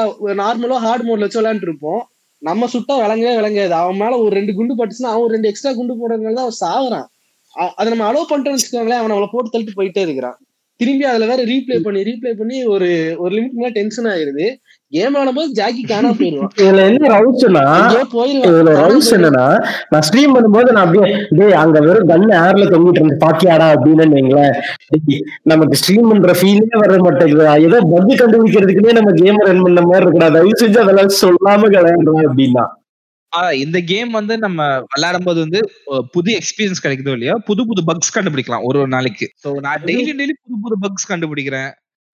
[0.44, 2.02] நார்மலா ஹார்ட் மோட்ல வச்சு விளையாண்டு இருப்போம்.
[2.42, 6.38] நம்ம சுட்டா விளங்கவே விளங்காது அவன் மேல ஒரு ரெண்டு குண்டு பட்டுச்சுன்னா அவன் ரெண்டு எக்ஸ்ட்ரா குண்டு போடுறதுனால
[6.40, 7.08] தான் அவன் சாகுறான்
[7.78, 10.38] அதை நம்ம அலோவ் பண்ணிட்டோம்னு வச்சுக்கோங்களேன் அவன் நம்மளை போட்டு தள்ளிட்டு போயிட்டே இருக்கிறான்.
[10.80, 12.90] திரும்பி அதுல வேற ரீப்ளே பண்ணி ரீப்ளே பண்ணி ஒரு
[13.24, 14.46] ஒரு லிமிட் மேல டென்ஷன் ஆயிருது.
[14.92, 17.64] கேம் ஆடும்போது ஜாக்கி காணாம போயிடுவான் இதுல என்ன ரவுஸ்னா
[18.14, 18.48] போயிருவான்.
[18.52, 19.10] இதுல ரவுஸ்.
[19.18, 19.44] என்னன்னா
[19.92, 24.56] நான் ஸ்ட்ரீம் பண்ணும்போது நான் அப்படியே டேய் அங்க வெறும் கன் ஏர்ல தொங்கிட்டு இருந்து பாக்கியாடா அப்படின்னு வைங்களேன்.
[25.52, 27.46] நமக்கு ஸ்ட்ரீம் பண்ற ஃபீலே வர மாட்டேங்குது.
[27.68, 32.66] ஏதோ பக் கண்டுபிடிக்கிறதுக்குன்னே நம்ம கேம் ரன் பண்ண மாதிரி இருக்குடா தயவு செஞ்சு அதெல்லாம் சொல்லாம விளையாடுறோம் அப்படின்னா.
[33.64, 34.62] இந்த கேம் வந்து நம்ம
[34.94, 35.60] விளையாடும் போது வந்து
[36.14, 39.28] புது எக்ஸ்பீரியன்ஸ் கிடைக்குதோ இல்லையா புது புது பக்ஸ் கண்டுபிடிக்கலாம் ஒரு ஒரு நாளைக்கு.
[39.44, 41.70] சோ நான் டெய்லி டெய்லி புது புது பக்ஸ் கண்டுபிடிக்கிறேன்.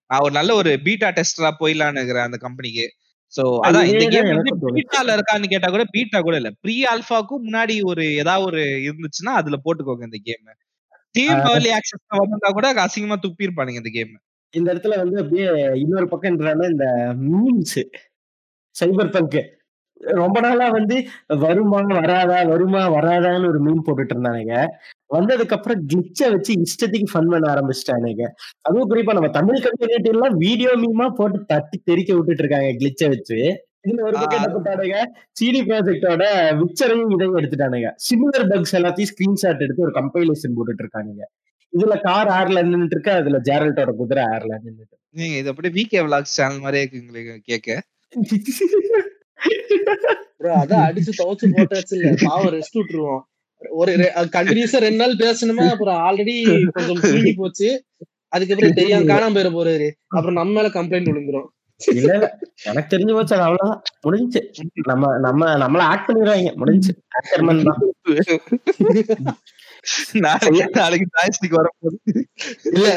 [0.09, 2.85] நான் ஒரு நல்ல ஒரு பீட்டா டெஸ்டரா போயிடலான்னு இருக்கிறேன் அந்த கம்பெனிக்கு
[3.33, 4.51] சோ அதான் இந்த கேம் வந்து.
[4.77, 6.51] பீட்டால இருக்கான்னு கேட்டா கூட பீட்டா கூட இல்ல.
[6.63, 10.45] ப்ரீ ஆல்பாக்கும் முன்னாடி ஒரு ஏதாவது ஒரு இருந்துச்சுன்னா அதுல போட்டுக்கோங்க இந்த கேம்
[11.15, 14.13] டீம் ஏர்லி ஆக்சஸ் வந்திருந்தா கூட அசிங்கமா துப்பி இருப்பானுங்க இந்த கேம்
[14.53, 15.47] இந்த இடத்துல வந்து அப்படியே
[15.83, 16.33] இன்னொரு பக்கம்
[16.71, 16.87] இந்த
[17.25, 17.79] மீம்ஸ்
[18.75, 19.39] சைபர் பங்க்
[20.15, 20.95] ரொம்ப நாளா வந்து
[21.43, 24.55] வருமா வராதா வருமா வராதான்னு ஒரு மீன் போட்டுட்டு இருந்தானுங்க.
[25.09, 28.23] வந்ததுக்கு அப்புறம் கிளிச்ச வச்சு இஷ்டத்துக்கு ஃபன் பண்ண ஆரம்பிச்சிட்டானுங்க.
[28.67, 33.39] அதுவும் குறிப்பா நம்ம தமிழ் கம்யூனிட்டி எல்லாம் வீடியோ மீமா போட்டு தட்டி தெறிக்க விட்டுட்டு இருக்காங்க கிளிச்ச வச்சு.
[33.85, 34.99] இதுல ஒரு பக்கம் என்ன பண்ணிட்டானுங்க
[35.39, 36.23] சிடி ப்ராஜெக்டோட
[36.61, 37.89] விக்சரையும் இதையும் எடுத்துட்டானுங்க.
[38.05, 41.23] சிமிலர் பக்ஸ் எல்லாத்தையும் ஸ்கிரீன்ஷாட் எடுத்து ஒரு கம்பைலேஷன் போட்டுட்டு இருக்கானுங்க.
[41.73, 46.37] இதுல கார் ஏர்ல நின்னுட்டு இருக்கு அதுல ஜேரல்டோட குதிரை ஏர்ல நின்னுட்டு நீங்க இது அப்படியே விகே விளாக்ஸ்
[46.37, 47.69] சேனல் மாதிரியே இருக்குங்களே கேட்க
[50.39, 52.09] bro அதான் அடிச்சு துவச்சு போட்டாச்சு இல்ல.
[52.23, 53.21] பாவம் ரெஸ்ட் விட்டுருவோம்.
[53.81, 53.91] ஒரு
[54.35, 55.65] கண்டினியூஸா ரெண்டு நாள் பேசணுமா?
[55.69, 56.35] அப்புறம் ஆல்ரெடி
[56.75, 57.69] கொஞ்சம் தூங்கி போச்சு.
[58.33, 59.87] அதுக்கப்புறம் தெரியாம காணாம போயிட போறாரு.
[60.15, 61.47] அப்புறம் நம்ம மேல கம்ப்ளைண்ட் விழுந்துரும்.
[61.81, 62.27] இல்ல இல்ல.
[62.63, 63.81] எனக்கு தெரிஞ்சு போச்சு அது அவ்வளவுதான்.
[64.01, 64.39] முடிஞ்சு
[64.83, 66.51] நம்ம நம்ம நம்மள ஆக்ட் பண்ணிடுவாங்க.
[66.55, 67.81] முடிஞ்சு ஆக்டர்மன் தான்.
[70.25, 71.97] நாளைக்கு நாளைக்கு ஜாய்ஸ்டிக் வரப்போகுது.
[72.71, 72.87] இல்ல.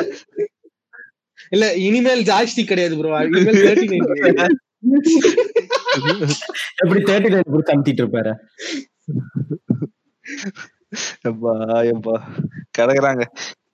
[1.52, 4.56] இல்ல இனிமேல் ஜாய்ஸ்டிக் கிடையாது ப்ரோ இனிமேல்
[6.82, 8.32] எப்படி தேர்ட்டி நைன் கொடுத்து அமுத்திட்டு இருப்பாரு?
[11.30, 11.54] எப்பா
[11.92, 12.14] எப்பா
[12.78, 13.24] கிடக்குறாங்க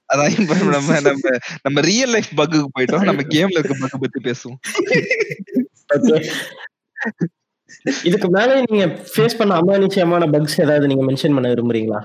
[0.09, 1.31] அதான் நம்ம நம்ம
[1.67, 3.07] நம்ம ரியல் லைஃப் பக்குக்கு போயிட்டோம்.
[3.11, 4.59] நம்ம கேம்ல இருக்க பக்கு பத்தி பேசுவோம்.
[8.09, 12.01] இதுக்கு மேல நீங்க ஃபேஸ் பண்ண அமானுஷ்யமான பக்ஸ் ஏதாவது நீங்க மென்ஷன் பண்ண விரும்புறீங்களா?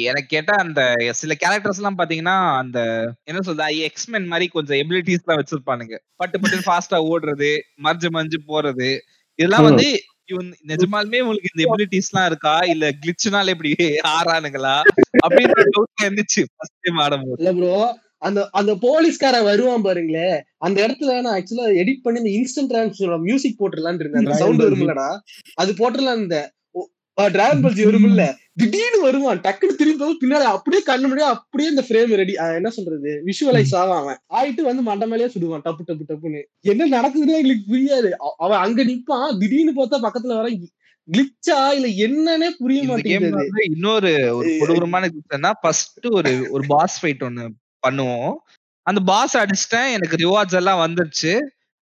[0.00, 0.80] எனக்கு கேட்டா அந்த
[1.12, 2.78] சில கேரக்டர்ஸ் எல்லாம் பாத்தீங்கன்னா அந்த
[3.24, 5.96] என்ன சொல்றது எக்ஸ்மென் மாதிரி கொஞ்சம் எபிலிட்டிஸ் எல்லாம் வச்சிருப்பானுங்க.
[6.16, 7.50] பட்டு பட்டு ஃபாஸ்டா ஓடுறது
[7.82, 8.90] மறைஞ்சு மறைஞ்சு போறது.
[9.38, 9.64] இதெல்லாம்.
[9.64, 9.88] வந்து
[10.66, 12.58] நிஜமாலுமே உங்களுக்கு இந்த எபிலிட்டிஸ் எல்லாம் இருக்கா?
[12.64, 13.70] இல்ல கிளிச்சுனால இப்படி
[14.12, 14.76] ஆறானுங்களா?
[15.26, 17.54] அப்படின்னு டவுட் இருந்துச்சு ஃபர்ஸ்ட் டைம் ஆடும்போது.
[17.58, 17.76] ப்ரோ
[18.22, 23.58] அந்த அந்த போலீஸ்காரன் வருவான் பாருங்களேன் அந்த இடத்துல நான் ஆக்சுவலா எடிட் பண்ணி இந்த இன்ஸ்டன்ட் டிரான்ஸ்ஃபர் மியூசிக்
[23.60, 24.32] போட்டுடலான்னு இருந்தேன்.
[24.34, 24.62] சவுண்ட்.
[24.62, 25.08] வரும்லடா.
[25.54, 26.38] அது போட்டுடலாம் இந்த
[27.32, 28.24] டிராகன் பால் ஜி வரும்ல.
[28.56, 33.10] திடீர்னு வருவான் டக்குனு திரும்பி பின்னாடி அப்படியே கண்ணு முடியும் அப்படியே இந்த ஃப்ரேம் ரெடி என்ன சொல்றது?
[33.28, 34.18] விஷுவலைஸ் ஆவான் அவன்.
[34.38, 36.42] ஆயிட்டு வந்து மண்ட மேலேயே சுடுவான் டப்பு டப்பு டப்புன்னு.
[36.72, 38.10] என்ன நடக்குதுன்னு எங்களுக்கு புரியாது.
[38.44, 40.50] அவன் அங்க நிப்பான் திடீர்னு பார்த்தா பக்கத்துல வர
[41.08, 43.62] கிளிச்சா இல்ல என்னன்னே புரிய மாட்டேங்குது.
[43.70, 47.46] இன்னொரு ஒரு கொடூரமான விஷயம்னா ஃபர்ஸ்ட் ஒரு ஒரு பாஸ் ஃபைட் ஒண்ணு
[47.86, 48.34] பண்ணுவோம்.
[48.86, 51.32] அந்த பாஸ் அடிச்சிட்டேன் எனக்கு ரிவார்ட்ஸ் எல்லாம் வந்துருச்சு.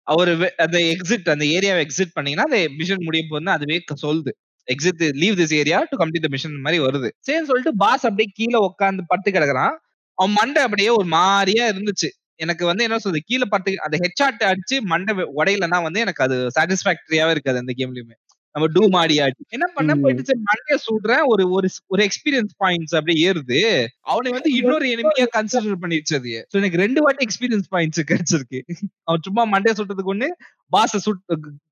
[0.07, 0.31] அவர்
[0.65, 4.33] அந்த எக்ஸிட் அந்த ஏரியாவை எக்ஸிட் பண்ணீங்கன்னா அந்த மிஷன் முடிய போதுன்னு அதுவே சொல்லுது.
[4.69, 7.09] Exit leave this area to complete the mission மாதிரி வருது.
[7.27, 9.77] சரின்னு சொல்லிட்டு பாஸ் அப்படியே கீழே உட்காந்து படுத்து கிடக்குறான்.
[10.15, 12.09] அவன் மண்டை அப்படியே ஒரு மாதிரியா இருந்துச்சு.
[12.35, 17.31] எனக்கு வந்து என்ன சொல்றது கீழே படுத்து அந்த ஹெட்ஷாட் அடிச்சு மண்டை உடையலன்னா வந்து எனக்கு அது சாட்டிஸ்பாக்டரியாவே
[17.31, 18.17] இருக்காது அந்த கேம்லயுமே
[18.55, 19.45] நம்ம டூம் ஆடி ஆடி.
[19.49, 19.95] என்ன பண்ண.
[19.95, 23.87] போயிட்டு சரி மண்டைய சுடுறேன் ஒரு ஒரு ஒரு எக்ஸ்பீரியன்ஸ் பாயிண்ட்ஸ் அப்படியே ஏறுது.
[24.01, 26.47] அவனை வந்து இன்னொரு எனிமியா கன்சிடர் அது.
[26.53, 28.61] So எனக்கு ரெண்டு வாட்டி எக்ஸ்பீரியன்ஸ் பாயிண்ட்ஸ் கிடைச்சிருக்கு.
[29.03, 30.29] அவன் சும்மா மண்டைய சுட்டதுக்கு ஒண்ணு
[30.77, 31.23] பாஸ சுட்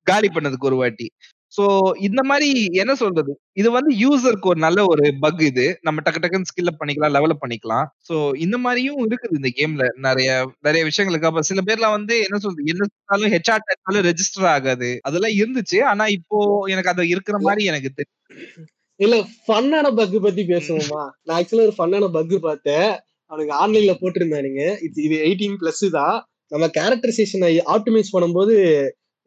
[0.03, 1.11] காலி பண்ணதுக்கு ஒரு வாட்டி.
[1.57, 1.65] சோ
[2.07, 2.49] இந்த மாதிரி
[2.83, 3.33] என்ன சொல்றது?
[3.61, 5.67] இது வந்து யூசருக்கு ஒரு நல்ல ஒரு பக் இது.
[5.87, 7.87] நம்ம டக்கு டக்குன்னு ஸ்கில் பண்ணிக்கலாம் லெவலப் பண்ணிக்கலாம்.
[8.09, 10.31] சோ இந்த மாதிரியும் இருக்குது இந்த கேம்ல நிறைய
[10.69, 11.31] நிறைய விஷயங்களுக்கு.
[11.31, 12.71] அப்ப சில பேர்லாம் வந்து என்ன சொல்றது?
[12.73, 14.91] என்ன சொன்னாலும் ஹெச்ஆர் டச்னாலும் ரெஜிஸ்டர் ஆகாது.
[15.09, 15.79] அதெல்லாம் இருந்துச்சு.
[15.93, 16.39] ஆனா இப்போ
[16.75, 18.69] எனக்கு அது இருக்கிற மாதிரி எனக்கு தெரியும்
[19.01, 21.03] இல்ல ஃபன்னான பக் பத்தி பேசுவோமா?
[21.25, 22.91] நான் ஆக்சுவலா ஒரு ஃபன்னான பக் பார்த்தேன்.
[23.31, 26.17] அவனுக்கு ஆன்லைன்ல போட்டிருந்தானுங்க இது இது எயிட்டீன் பிளஸ் தான்.
[26.53, 28.55] நம்ம கேரக்டரைசேஷனை ஆப்டிமைஸ் பண்ணும்போது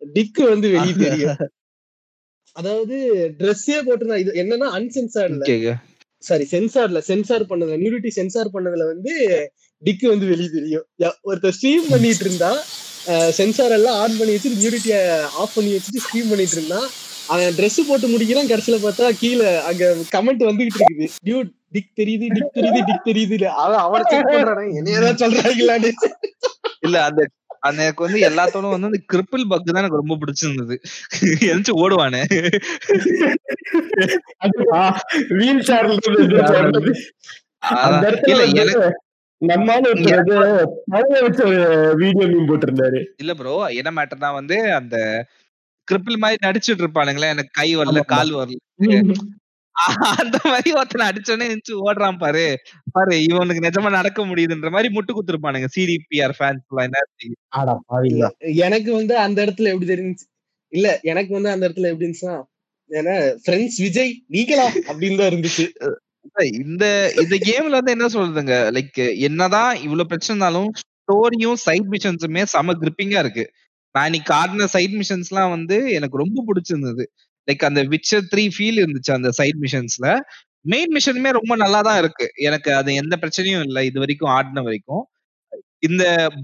[0.01, 1.41] டிக்கு வந்து வெளியே தெரியும்.
[2.55, 2.95] அதாவது
[3.39, 5.73] ட்ரெஸ்ஸே போட்டிருந்தா இது என்னன்னா அன்சென்சார்ல Okay.
[6.23, 9.13] சாரி சென்சார்ல சென்சார் பண்ணதுல நியூரிட்டி சென்சார் பண்ணதுல வந்து
[9.83, 10.85] டிக்கு வந்து வெளியே தெரியும்.
[11.29, 12.49] ஒருத்தர் ஸ்ட்ரீம் பண்ணிட்டு இருந்தா
[13.37, 14.97] சென்சார் எல்லாம் ஆன் பண்ணி வச்சுட்டு நியூரிட்டிய
[15.41, 16.87] ஆஃப் பண்ணி வச்சுட்டு ஸ்ட்ரீம் பண்ணிட்டு இருந்தான்
[17.29, 19.83] அவன் Dress போட்டு முடிக்கிறான் கடைசியில பார்த்தா கீழே அங்க
[20.13, 21.07] கமெண்ட் வந்துகிட்டு இருக்குது.
[21.27, 25.91] டியூட் டிக் தெரியுது டிக் தெரியுது டிக் தெரியுது அவன் அவனை செக் பண்றான் என்னையதான் சொல்றாங்களான்னு
[26.81, 27.21] இல்ல அந்த
[27.63, 30.75] அந்த எனக்கு வந்து எல்லாத்தோடும் வந்து அந்த கிரிப்பிள் பக் தான் எனக்கு ரொம்ப பிடிச்சிருந்தது.
[31.47, 32.21] எந்திரிச்சு ஓடுவானே.
[35.39, 35.97] வீல் சேர்ல
[39.41, 39.83] நம்மால
[41.25, 41.41] வச்ச
[42.01, 42.99] வீடியோ மீன் போட்டிருந்தாரு.
[43.17, 44.97] இல்ல ப்ரோ என்ன மேட்டர்னா வந்து அந்த
[45.87, 48.01] கிரிப்பிள் மாதிரி நடிச்சிட்டு இருப்பானுங்களே எனக்கு கை வரல.
[48.13, 48.57] கால் வரல.
[50.21, 52.45] அந்த மாதிரி ஒருத்தனை அடிச்சோடனே எந்திரிச்சு ஓடுறான் பாரு.
[52.91, 59.71] பாரு இவனுக்கு நிஜமா நடக்க முடியுதுன்ற மாதிரி முட்டு குத்துருப்பானுங்க சிடிபிஆர் ஃபேன்ஸ் எல்லாம் எனக்கு வந்து அந்த இடத்துல
[59.73, 60.25] எப்படி தெரிஞ்சு
[60.73, 62.37] இல்ல எனக்கு வந்து அந்த இடத்துல எப்படி இருந்துச்சுன்னா
[62.89, 63.13] ஏன்னா
[63.43, 64.65] ஃப்ரெண்ட்ஸ் விஜய் நீங்களா?
[64.87, 65.65] அப்படின்னு தான் இருந்துச்சு.
[66.61, 66.85] இந்த
[67.23, 68.55] இந்த கேம்ல வந்து என்ன சொல்றதுங்க?
[68.75, 73.45] லைக் என்னதான் இவ்வளவு பிரச்சனை இருந்தாலும் ஸ்டோரியும் சைட் மிஷன்ஸுமே செம கிரிப்பிங்கா இருக்கு.
[73.95, 77.05] நான் இன்னைக்கு ஆடின சைட் மிஷன்ஸ்லாம் வந்து எனக்கு ரொம்ப பிடிச்சிருந்தது.
[77.47, 80.07] லைக் அந்த விச்சர் த்ரீ ஃபீல் இருந்துச்சு அந்த சைட் மிஷன்ஸ்ல
[80.65, 82.25] மெயின் மிஷனுமே ரொம்ப நல்லா தான் இருக்கு.
[82.47, 83.81] எனக்கு அது எந்த பிரச்சனையும் இல்லை.
[83.89, 85.03] இது வரைக்கும் ஆடின வரைக்கும்.
[85.87, 86.03] இந்த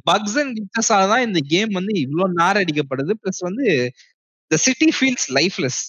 [0.09, 3.13] பக்ஸ் அண்ட் கிச்சஸால தான் இந்த கேம் வந்து இவ்வளவு நார் அடிக்கப்படுது.
[3.21, 3.65] பிளஸ் வந்து
[4.51, 5.81] த சிட்டி ஃபீல்ஸ் லைஃப்லெஸ்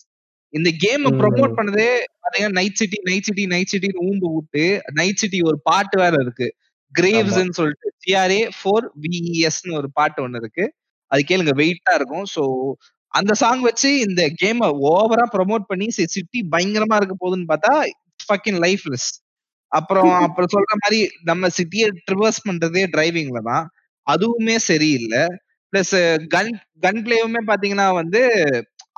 [0.54, 1.06] இந்த கேம்.
[1.20, 1.88] ப்ரொமோட் பண்ணதே
[2.22, 4.64] பாத்தீங்கன்னா Night City Night City Night சிட்டின்னு ஊம்பு விட்டு
[5.00, 6.48] நைட் சிட்டி ஒரு பாட்டு வேற இருக்கு.
[6.92, 10.64] கிரேவ்ஸ்ன்னு சொல்லிட்டு ஜிஆர்ஏ ஃபோர் விஇஎஸ்னு ஒரு பாட்டு ஒண்ணு இருக்கு.
[11.10, 12.26] அது கேளுங்க வெயிட்டா இருக்கும்.
[12.34, 12.42] சோ
[13.14, 17.72] அந்த சாங் வச்சு இந்த கேம ஓவரா ப்ரோமோட் பண்ணி சிட்டி பயங்கரமா இருக்க போகுதுன்னு பார்த்தா
[18.20, 19.08] ஃபக்கின் லைஃப்லெஸ்
[19.72, 23.64] அப்புறம் அப்புறம் சொல்ற மாதிரி நம்ம சிட்டியை ட்ரிவர்ஸ் பண்றதே டிரைவிங்ல தான்.
[24.06, 25.22] அதுவுமே சரியில்லை.
[25.72, 25.92] பிளஸ்
[26.34, 26.52] கன்
[26.84, 28.20] கன் பிளேவுமே பாத்தீங்கன்னா வந்து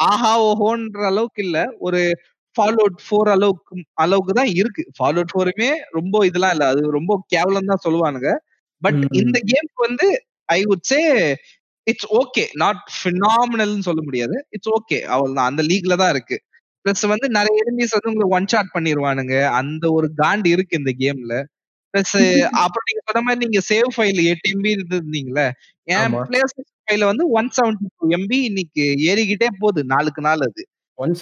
[0.07, 1.59] ஆஹா ஓஹோன்ற அளவுக்கு இல்ல.
[1.87, 2.01] ஒரு
[2.57, 4.85] ஃபால் அவுட் ஃபோர் அளவுக்கு அளவுக்கு தான் இருக்கு.
[4.97, 6.67] ஃபால் அவுட் ஃபோருமே ரொம்ப இதெல்லாம் இல்ல.
[6.73, 8.31] அது ரொம்ப கேவலம் தான் சொல்லுவானுங்க.
[8.83, 9.01] பட்.
[9.23, 10.09] இந்த கேம்க்கு வந்து
[10.55, 11.01] I say
[11.87, 14.37] it's okay not ஃபினாமினல்னு சொல்ல முடியாது.
[14.51, 15.49] இட்ஸ் ஓகே அவ்வளவுதான்.
[15.51, 16.37] அந்த லீக்ல தான் இருக்கு.
[16.85, 21.35] பிளஸ் வந்து நிறைய எனிமீஸ் வந்து உங்களுக்கு ஒன் ஷாட் பண்ணிடுவானுங்க அந்த ஒரு காண்டு இருக்கு இந்த கேம்ல
[21.95, 22.15] பிளஸ்
[22.63, 25.47] அப்புறம் நீங்க சொன்ன மாதிரி நீங்க சேவ் ஃபைல் எட்டு எம்பி இருந்தீங்களே
[25.89, 26.21] என் ஆமா.
[26.29, 26.41] பிளே
[26.83, 29.81] ஃபைல வந்து ஒன் செவன்டி டூ எம்பி இன்னைக்கு ஏறிக்கிட்டே போகுது.
[29.93, 30.63] நாளுக்கு நாள் அது.
[30.99, 31.15] ஒன்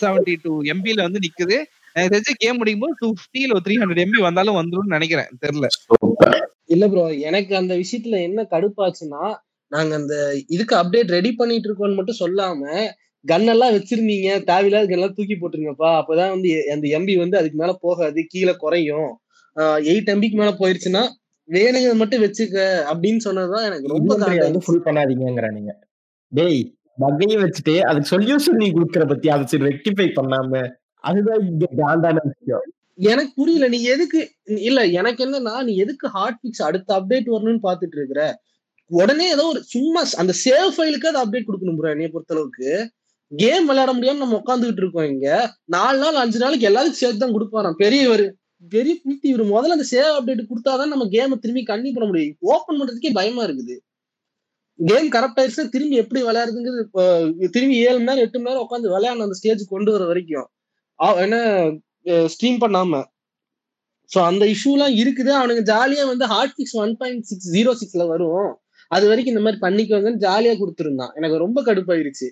[0.00, 1.56] செவன்டி டூ எம்பில வந்து நிக்குது.
[1.96, 5.30] எனக்கு தெரிஞ்சு கேம் முடியும் போது two fifty three hundred MB வந்தாலும் வந்துரும்னு நினைக்கிறேன்.
[5.42, 5.68] தெரியல.
[6.70, 9.22] இல்ல ப்ரோ எனக்கு அந்த விஷயத்துல என்ன கடுப்பாச்சுன்னா
[9.72, 10.14] நாங்க அந்த
[10.48, 12.62] இதுக்கு அப்டேட் ரெடி பண்ணிட்டு இருக்கோம்னு மட்டும் சொல்லாம
[13.24, 14.28] கன் எல்லாம் வச்சிருந்தீங்க.
[14.44, 15.90] தேவையில்லாத எல்லாம் தூக்கி போட்டுருங்கப்பா.
[16.00, 18.20] அப்பதான் வந்து அந்த எம்பி வந்து அதுக்கு மேல போகாது.
[18.28, 19.10] கீழே குறையும்.
[19.90, 21.02] எயிட் எம்பிக்கு மேல போயிருச்சுன்னா
[21.48, 22.56] வேணுங்க மட்டும் வச்சுக்க
[22.90, 24.64] அப்படின்னு சொன்னதுதான் எனக்கு ரொம்ப வந்து.
[24.66, 25.72] ஃபுல் பண்ணாதீங்கங்கற நீங்க.
[26.32, 26.60] டேய்
[26.98, 30.62] பக்கையும் வச்சுட்டு அதுக்கு சொல்யூஷன் நீ குடுக்கற பத்தி அதை ரெக்டிஃபை பண்ணாம
[31.04, 32.66] அதுதான் இங்க காண்டான விஷயம்.
[33.08, 34.20] எனக்கு புரியல நீ எதுக்கு
[34.68, 38.22] இல்ல எனக்கு என்னன்னா நீ எதுக்கு ஹார்ட் பிக்ஸ் அடுத்த அப்டேட் வரணும்னு பாத்துட்டு இருக்கிற?
[38.90, 42.70] உடனே ஏதோ ஒரு சும்மா அந்த சேவ் ஃபைலுக்கு அது அப்டேட் கொடுக்கணும் ப்ரோ என்னைய பொறுத்த அளவுக்கு
[43.32, 45.26] கேம் விளையாட முடியாம நம்ம உட்காந்துக்கிட்டு இருக்கோம் இங்க.
[45.74, 47.76] நாலு நாள் அஞ்சு நாளைக்கு எல்லாத்துக்கும் சேர்த்து தான் கொடுப்பாராம்.
[47.84, 48.24] பெரியவர்
[48.72, 52.36] பெரிய புத்தி இவர் முதல்ல அந்த சேவ் அப்டேட் கொடுத்தாதான் நம்ம கேமை திரும்பி கண்ணி பண்ண முடியும்.
[52.52, 53.76] ஓபன் பண்றதுக்கே பயமா இருக்குது.
[54.78, 56.84] கேம் கரெக்ட் ஆயிடுச்சுன்னா திரும்பி எப்படி விளையாடுறதுங்கிறது
[57.56, 60.48] திரும்பி ஏழு மணி நேரம் எட்டு மணி நேரம் உட்காந்து விளையாடணும் அந்த ஸ்டேஜ் கொண்டு வர வரைக்கும்.
[61.24, 61.36] என்ன
[62.32, 63.02] ஸ்ட்ரீம் பண்ணாம.
[64.10, 65.32] ஸோ அந்த இஷ்யூலாம் இருக்குது.
[65.40, 66.26] அவனுங்க ஜாலியா வந்து
[66.58, 68.50] hotfix one point six zero சிக்ஸ்ல வரும்.
[68.90, 71.12] அது வரைக்கும் இந்த மாதிரி பண்ணிக்கோங்கன்னு ஜாலியா கொடுத்துருந்தான்.
[71.18, 72.28] எனக்கு ரொம்ப கடுப்பாயிருச்சு.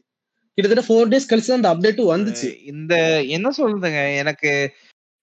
[0.58, 2.48] கிட்டத்தட்ட ஃபோர் டேஸ் கழிச்சு தான் அந்த அப்டேட்டும் வந்துச்சு.
[2.72, 2.94] இந்த
[3.36, 4.00] என்ன சொல்றதுங்க?
[4.22, 4.52] எனக்கு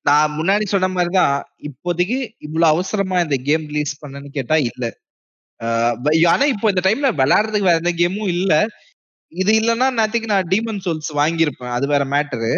[0.06, 1.34] நான் முன்னாடி சொன்ன மாதிரிதான்
[1.70, 4.86] இப்போதைக்கு இவ்வளவு அவசரமா இந்த கேம் ரிலீஸ் பண்ணனு கேட்டா இல்ல.
[6.34, 8.54] ஆனா இப்போ இந்த டைம்ல விளையாடுறதுக்கு வேற எந்த கேமும் இல்ல.
[9.32, 11.74] இது இல்லைன்னா நேற்றுக்கு நான் டீமன் சோல்ஸ் வாங்கியிருப்பேன்.
[11.78, 12.54] அது வேற மேட்டரு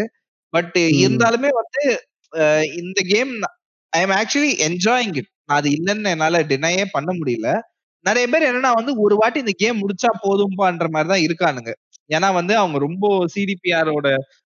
[0.54, 0.76] பட்.
[1.02, 1.84] இருந்தாலுமே வந்து
[2.82, 3.32] இந்த game
[3.94, 5.30] I am actually enjoying it.
[5.56, 7.50] அது இல்லைன்னு என்னால டினையே பண்ண முடியல.
[8.06, 11.72] நிறைய பேர் என்னன்னா வந்து ஒரு வாட்டி இந்த கேம் முடிச்சா போதும்பான்ற மாதிரி தான் இருக்கானுங்க.
[12.10, 14.08] ஏன்னா வந்து அவங்க ரொம்ப சிடிபிஆரோட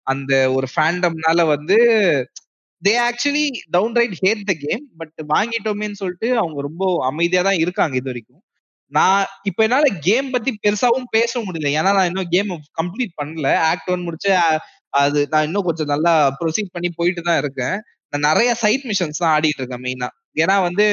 [0.06, 1.76] அந்த ஒரு ஃபேண்டம்னால வந்து
[2.82, 3.44] they actually
[3.98, 8.42] downright hate the game but வாங்கிட்டோமேன்னு சொல்லிட்டு அவங்க ரொம்ப அமைதியா தான் இருக்காங்க இது வரைக்கும்.
[8.92, 9.20] நான்
[9.50, 11.70] இப்ப என்னால கேம் பத்தி பெருசாவும் பேச முடியல.
[11.78, 13.48] ஏன்னா நான் இன்னும் கேம் கம்ப்ளீட் பண்ணல.
[13.70, 14.30] ஆக்ட் ஒன் முடிச்சு
[14.92, 17.76] அது நான் இன்னும் கொஞ்சம் நல்லா ப்ரொசீட் பண்ணி போயிட்டு தான் இருக்கேன்.
[18.12, 20.84] நான் நிறைய சைட் மிஷன்ஸ் தான் ஆடிட்டு இருக்கேன் மெயினா ஏன்னா வந்து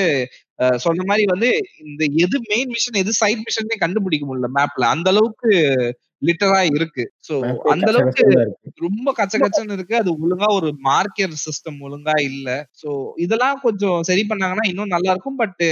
[0.85, 1.49] சொன்ன மாதிரி வந்து
[1.83, 5.51] இந்த எது மெயின் மிஷன் எது சைட் மிஷனே கண்டுபிடிக்க முடியல மேப்ல அந்த அளவுக்கு
[6.21, 7.03] லிட்டரா இருக்கு.
[7.27, 7.35] சோ
[7.73, 8.23] அந்த அளவுக்கு.
[8.81, 9.95] ரொம்ப கச்ச கச்சன்னு இருக்கு.
[10.01, 12.49] அது ஒழுங்கா ஒரு மார்க்கர் சிஸ்டம் ஒழுங்கா இல்ல.
[12.81, 12.89] சோ
[13.25, 15.39] இதெல்லாம் கொஞ்சம் சரி பண்ணாங்கன்னா இன்னும் நல்லா இருக்கும்.
[15.43, 15.63] பட்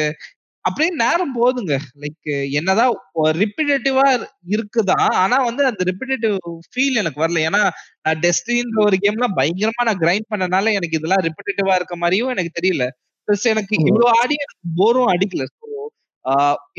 [0.68, 2.92] அப்படியே நேரம் போகுதுங்க லைக் என்னதான்
[3.40, 4.06] ரிப்பிடேட்டிவா
[4.54, 6.36] இருக்குதான் ஆனா வந்து அந்த ரிப்பிடேட்டிவ்
[6.72, 7.44] ஃபீல் எனக்கு வரல.
[7.48, 7.62] ஏன்னா
[8.06, 12.86] நான் டெஸ்டின்ற ஒரு கேம்ல பயங்கரமா நான் கிரைண்ட் பண்ணனால எனக்கு இதெல்லாம் ரிப்பிடேட்டிவா இருக்க மாதிரியும் எனக்கு தெரியல.
[13.28, 13.76] பிளஸ் எனக்கு.
[13.84, 15.46] இவ்வளவு ஆடி எனக்கு போரும் அடிக்கல.
[15.54, 15.66] ஸோ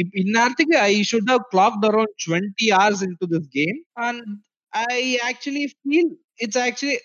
[0.01, 4.24] இப்ப இந்நேரத்துக்கு I should have clock around twenty hours into this game and
[4.93, 6.11] I actually feel
[6.45, 6.97] it's actually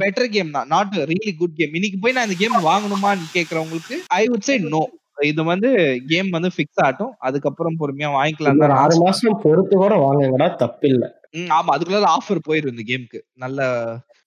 [0.00, 0.68] better game தான்.
[0.74, 4.82] நாட் ரியலி குட் கேம் இன்னைக்கு போய் நான் இந்த கேம் வாங்கணுமான்னு கேக்குறவங்களுக்கு ஐ வுட் சே நோ
[5.20, 7.14] இது வந்து கேம் வந்து ஃபிக்ஸ் ஆகட்டும்.
[7.18, 11.10] அதுக்கப்புறம் பொறுமையா வாங்கிக்கலாம் தான் ஆறு மாசம் பொறுத்து கூட வாங்குங்கடா தப்பில்ல.
[11.34, 11.70] ஆமா.
[11.76, 13.66] அதுக்குள்ள ஆஃபர் போயிரும் இந்த கேமுக்கு நல்ல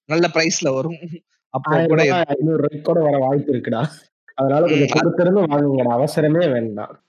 [0.06, 0.98] நல்ல பிரைஸ்ல வரும்.
[1.50, 3.84] அப்போ கூட ஐநூறு ரூபாய்க்கு கூட வர வாய்ப்பு இருக்குடா.
[4.34, 5.94] அதனால கொஞ்சம் பொறுத்திருந்து வாங்குங்கடா.
[6.00, 7.00] அவசரமே வேண்டாம்.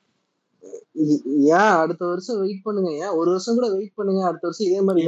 [1.37, 2.91] ஏன் அடுத்த வருஷம் வெயிட் பண்ணுங்க?
[2.91, 4.27] ஏன் ஒரு வருஷம் கூட வெயிட் பண்ணுங்க.
[4.27, 5.07] அடுத்த வருஷம் இதே மாதிரி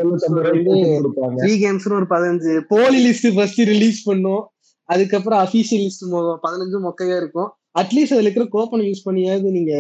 [1.41, 2.61] ஃப்ரீ கேம்ஸ்னு ஒரு பதினஞ்சு.
[2.69, 4.51] போலி லிஸ்ட் ஃபர்ஸ்ட் ரிலீஸ் பண்ணும்.
[4.85, 6.07] அதுக்கப்புறம் அபிஷியல் லிஸ்ட்
[6.43, 7.57] பதினஞ்சு மொக்கையா இருக்கும்.
[7.75, 9.75] அட்லீஸ்ட் அதுல இருக்கிற கோப்பன் யூஸ் பண்ணியாவது நீங்க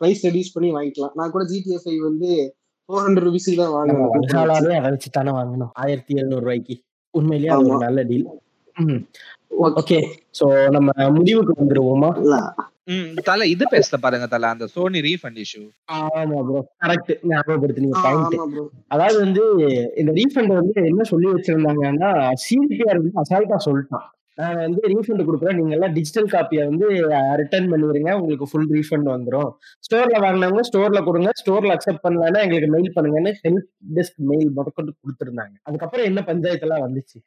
[0.00, 1.14] பிரைஸ் ரெடியூஸ் பண்ணி வாங்கிக்கலாம்.
[1.20, 2.30] நான் கூட ஜிடிஎஃப் ஐ வந்து
[2.88, 4.50] ஃபோர் ஹண்ட்ரட் ருபீஸ்க்கு தான் வாங்கினேன்.
[4.78, 5.72] அதை வச்சு தானே வாங்கணும்.
[5.84, 6.76] ஆயிரத்தி எழுநூறு ரூபாய்க்கு.
[7.14, 7.84] உண்மையிலேயே அது ஒரு.
[7.86, 8.26] நல்ல டீல்
[8.76, 9.74] Okay.
[9.80, 9.98] ஓகே
[10.38, 12.08] சோ நம்ம முடிவுக்கு வந்துருவோமா?
[13.28, 15.62] தல இது பேசல பாருங்க தல அந்த சோனி ரீஃபண்ட் இஷ்யூ
[15.98, 18.34] ஆமா ப்ரோ கரெக்ட் ஞாபகப்படுத்தினீங்க பாயிண்ட்.
[18.94, 19.44] அதாவது வந்து
[20.02, 22.10] இந்த ரீஃபண்ட் வந்து என்ன சொல்லி வச்சிருந்தாங்கன்னா
[22.44, 24.06] சிபிஆர் வந்து அசால்ட்டா சொல்லிட்டான்.
[24.40, 25.56] நான் வந்து ரீஃபண்ட் கொடுக்குறேன்.
[25.58, 26.86] நீங்க எல்லாம் டிஜிட்டல் காப்பியை வந்து
[27.40, 28.12] ரிட்டர்ன் பண்ணிடுங்க.
[28.20, 29.50] உங்களுக்கு ஃபுல் ரீஃபண்ட் வந்துடும்
[29.86, 31.30] ஸ்டோர்ல வாங்கினவங்க ஸ்டோர்ல கொடுங்க.
[31.40, 33.68] ஸ்டோர்ல அக்செப்ட் பண்ணலன்னா எங்களுக்கு மெயில் பண்ணுங்கன்னு ஹெல்ப்
[33.98, 35.54] டெஸ்க் மெயில் முதற்கொண்டு கொடுத்துருந்தாங்க.
[35.68, 37.20] அதுக்கப்புறம் என்ன பஞ்சாயத்து எல்லாம் வந்துச்சு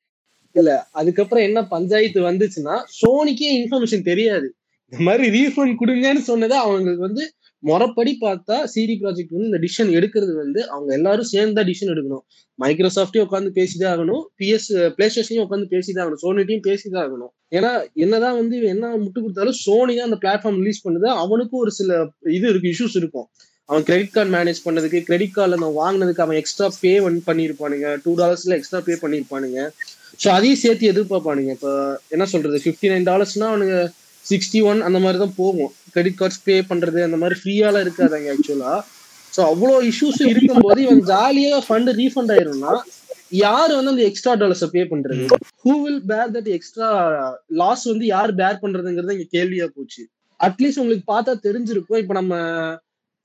[1.00, 4.48] அதுக்கப்புறம் என்ன பஞ்சாயத்து வந்துச்சுன்னா சோனிக்கே இன்ஃபர்மேஷன் தெரியாது.
[4.92, 7.24] இந்த மாதிரி ரீஃபண்ட் கொடுங்கன்னு சொன்னதை அவங்களுக்கு வந்து
[7.64, 12.24] முறைப்படி பார்த்தா சிடி ப்ராஜெக்ட் வந்து இந்த டிசிஷன் எடுக்கிறது வந்து அவங்க எல்லாரும் சேர்ந்து தான் டிசிஷன் எடுக்கணும்.
[12.60, 14.24] மைக்ரோசாஃப்டையும் உட்காந்து பேசிதான் ஆகணும்.
[14.40, 16.22] பிஎஸ் பிளே ஸ்டேஷனையும் உட்காந்து பேசிதான் ஆகணும்.
[16.26, 17.32] சோனிட்டையும் பேசிதான் ஆகணும்.
[17.58, 17.72] ஏன்னா
[18.06, 21.10] என்னதான் வந்து என்ன முட்டு கொடுத்தாலும் சோனி தான் அந்த பிளாட்ஃபார்ம் ரிலீஸ் பண்ணுது.
[21.24, 22.00] அவனுக்கும் ஒரு சில
[22.38, 23.28] இது இருக்கு இஷ்யூஸ் இருக்கும்.
[23.70, 26.92] அவன் கிரெடிட் கார்டு மேனேஜ் பண்ணதுக்கு கிரெடிட் கார்டில் நான் வாங்கினதுக்கு அவன் எக்ஸ்ட்ரா பே
[27.30, 27.88] பண்ணியிருப்பானுங்க.
[28.04, 29.62] டூ டாலர்ஸ்ல எக்ஸ்ட்ரா பே பண்ணியிருப்பானுங்க.
[30.24, 31.52] ஸோ அதையும் சேர்த்து எதிர்பார்ப்பானுங்க.
[31.58, 31.72] இப்போ
[32.16, 32.60] என்ன சொல்றது?
[32.66, 33.78] ஃபிஃப்டி நைன் டாலர்ஸ்னா அவனுங்க
[34.30, 35.72] சிக்ஸ்டி ஒன் அந்த மாதிரி தான் போகும்.
[35.98, 38.74] கிரெடிட் கார்ட்ஸ் பே பண்றது அந்த மாதிரி ஃப்ரீயால இருக்காதாங்க ஆக்சுவலா
[39.34, 42.74] ஸோ அவ்வளோ இஷ்யூஸும் இருக்கும்போது இவன் ஜாலியாக ஃபண்டு ரீஃபண்ட் ஆயிரும்னா
[43.44, 45.24] யார் வந்து அந்த எக்ஸ்ட்ரா டாலர்ஸை பே பண்றது?
[45.64, 46.90] Who will bear that extra
[47.62, 50.04] loss வந்து யார் பேர் பண்றதுங்கிறது இங்க கேள்வியா போச்சு.
[50.40, 52.02] அட்லீஸ்ட் உங்களுக்கு பார்த்தா தெரிஞ்சிருக்கும்.
[52.04, 52.34] இப்போ நம்ம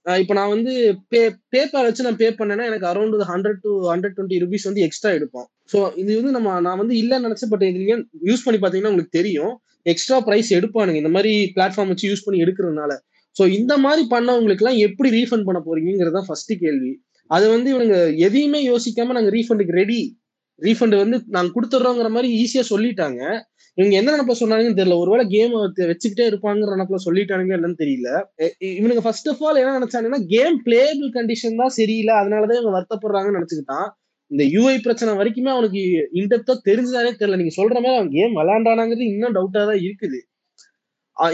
[0.06, 0.72] இப்போ நான் வந்து
[1.12, 1.20] பே
[1.54, 5.46] பேப்பர் வச்சு நான் பே பண்ணேன்னா எனக்கு around hundred to hundred twenty rupees வந்து எக்ஸ்ட்ரா எடுப்போம்.
[5.72, 7.96] ஸோ இது வந்து நம்ம நான் வந்து இல்லைன்னு நினைச்சேன் பட் நீங்க
[8.30, 9.52] யூஸ் பண்ணி பார்த்தீங்கன்னா உங்களுக்கு தெரியும்.
[9.82, 10.94] எக்ஸ்ட்ரா ப்ரைஸ் எடுப்பானுங்க.
[10.94, 12.96] இந்த மாதிரி பிளாட்ஃபார்ம் வச்சு யூஸ் பண்ணி எடுக்கிறதுனால.
[13.42, 17.02] ஸோ இந்த மாதிரி பண்ணவங்களுக்குலாம் எப்படி ரீஃபண்ட் பண்ண போறீங்கிறது தான் ஃபர்ஸ்ட் கேள்வி.
[17.26, 20.20] அது வந்து இவங்க எதையுமே யோசிக்காம நாங்க ரீஃபண்டுக்கு ரெடி
[20.62, 23.40] ரீஃபண்ட் வந்து நாங்க கொடுத்துட்றோங்கிற மாதிரி ஈஸியா சொல்லிட்டாங்க.
[23.74, 24.98] இவங்க என்ன நினப்ப சொன்னாங்கன்னு தெரியல.
[24.98, 28.24] ஒருவேளை கேம் வச்சுக்கிட்டே இருப்பாங்கிற நினப்புல சொல்லிட்டானுங்க என்னன்னு தெரியல.
[28.42, 32.14] இ- இவனுங்க ஃபர்ஸ்ட் ஆஃப் ஆல் என்ன நினைச்சாங்கன்னா கேம் பிளேபிள் கண்டிஷன் தான் சரியில்லை.
[32.14, 33.90] அதனாலதான் இவங்க வருத்தப்படுறாங்கன்னு நினைச்சுக்கிட்டான்.
[34.32, 35.82] இந்த யூஐ பிரச்சனை வரைக்குமே அவனுக்கு
[36.20, 37.38] இன்டெப்தா தெரிஞ்சதானே தெரியல.
[37.40, 40.20] நீங்க சொல்ற மாதிரி அவன் கேம் விளையாண்டானாங்கிறது இன்னும் டவுட்டா தான் இருக்குது.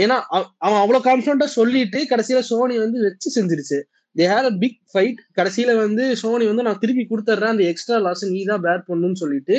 [0.04, 3.78] ஏன்னா அவ- அவன் அவ்வளவு கான்பிடண்டா சொல்லிட்டு கடைசியில சோனி வந்து வச்சு செஞ்சிருச்சு.
[4.16, 7.54] They had a big fight கடைசியில வந்து சோனி வந்து நான் திருப்பி கொடுத்துட்றேன்.
[7.54, 9.58] அந்த எக்ஸ்ட்ரா லாஸ் நீ தான் பேர் பண்ணுன்னு சொல்லிட்டு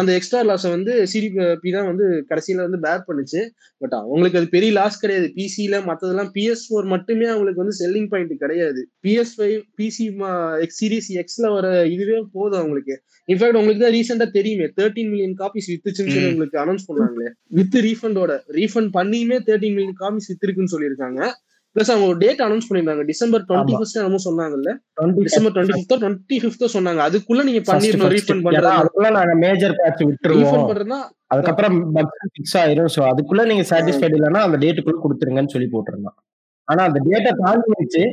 [0.00, 3.40] அந்த எக்ஸ்ட்ரா லாஸை வந்து சிடிபி தான் வந்து கடைசியில வந்து பேர் பண்ணுச்சு.
[3.82, 5.26] பட் அவங்களுக்கு அது பெரிய லாஸ் கிடையாது.
[5.38, 8.82] பிசியில மத்ததெல்லாம் பிஎஸ் ஃபோர் மட்டுமே அவங்களுக்கு வந்து செல்லிங் பாயிண்ட் கிடையாது.
[9.06, 10.06] PS five PC
[10.66, 12.96] X series எக்ஸ்ல வர இதுவே போதும் அவங்களுக்கு.
[13.32, 14.68] இன்ஃபேக்ட் உங்களுக்கு தான் ரீசெண்டா தெரியுமே.
[14.80, 16.30] தேர்ட்டின் மில்லியன் காப்பீஸ் வித்துச்சுன்னு சொல்லி.
[16.34, 21.20] உங்களுக்கு அனௌன்ஸ் பண்ணாங்களே வித் ரீஃபண்டோட ரீஃபண்ட் பண்ணியுமே தேர்ட்டின் மில்லியன் காப்பீஸ் வித்திருக்குன்னு சொல்லியிருக்காங்க.
[21.76, 23.74] பிளஸ் அவங்க ஒரு டேட் அனௌன்ஸ் பண்ணிருந்தாங்க டிசம்பர் டுவெண்ட்டி.
[23.74, 24.70] ஃபர்ஸ்ட் என்னமோ சொன்னாங்கல்ல.
[24.98, 27.00] 20 டிசம்பர் டுவெண்ட்டி ஃபிஃப்த்தோ டுவெண்ட்டி ஃபிஃப்த்தோ சொன்னாங்க.
[27.06, 27.86] அதுக்குள்ள நீங்க first.
[28.14, 28.70] ரீஃபண்ட் பண்றது.
[28.74, 30.54] அதுக்குள்ள நாங்க மேஜர் பேட்ச் விட்டுருவோம்.
[30.62, 31.00] பண்றதுன்னா
[31.32, 32.90] அதுக்கப்புறம் பக்ஸ் ஃபிக்ஸ் ஆயிரும்.
[32.94, 36.18] சோ அதுக்குள்ள நீங்க சாட்டிஸ்ஃபைட் இல்லைன்னா அந்த டேட்டுக்குள்ள கொடுத்துருங்கன்னு சொல்லி போட்டிருந்தான்
[36.68, 38.04] ஆனா அந்த டேட்டை தாண்டி வச்சு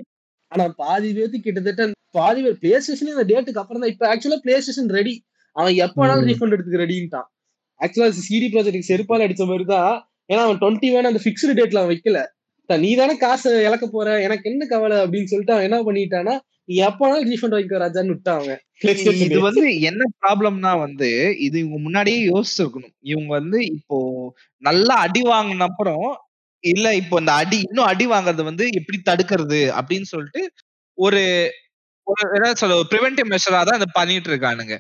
[0.52, 1.84] ஆனா பாதி பேருக்கு கிட்டத்தட்ட
[2.16, 5.14] பாதி பேர் பிளே ஸ்டேஷன் இந்த டேட்டுக்கு அப்புறம் தான் இப்ப ஆக்சுவலா பிளே ஸ்டேஷன் ரெடி
[5.56, 6.30] அவன் எப்ப வேணாலும் ம்.
[6.30, 7.28] ரீஃபண்ட் எடுத்துக்க ரெடின்ட்டான்
[7.80, 9.92] ஆக்சுவலா சிடி ப்ராஜெக்ட் செருப்பால் அடிச்ச மாதிரி தான்
[10.30, 12.20] ஏன்னா அவன் டுவெண்ட்டி வேணும் அந்த ஃபிக்ஸ்டு டேட்ல அவன் வைக்கல.
[12.78, 14.08] நீ தானே காசை இழக்க போற?
[14.22, 16.34] எனக்கு என்ன கவலை அப்படின்னு சொல்லிட்டு அவன் என்ன பண்ணிட்டானா
[16.70, 18.60] நீ எப்பனாலும் ரீஃபண்ட் வாங்கிக்கோ ராஜான்னு விட்டான் அவன்.
[19.26, 21.10] இது வந்து என்ன ப்ராப்ளம்னா வந்து
[21.46, 22.96] இது இவங்க முன்னாடியே யோசிச்சிருக்கணும்.
[23.12, 23.98] இவங்க வந்து இப்போ
[24.64, 26.06] நல்லா அடி வாங்கின அப்புறம்
[26.64, 30.42] இல்ல இப்போ இந்த அடி இன்னும் அடி வாங்குறது வந்து எப்படி தடுக்கிறது அப்படின்னு சொல்லிட்டு
[30.98, 31.22] ஒரு
[32.08, 34.76] ஒரு என்ன சொல்ல ப்ரிவென்டிவ் மெஷரா தான் இதை பண்ணிட்டு இருக்கானுங்க.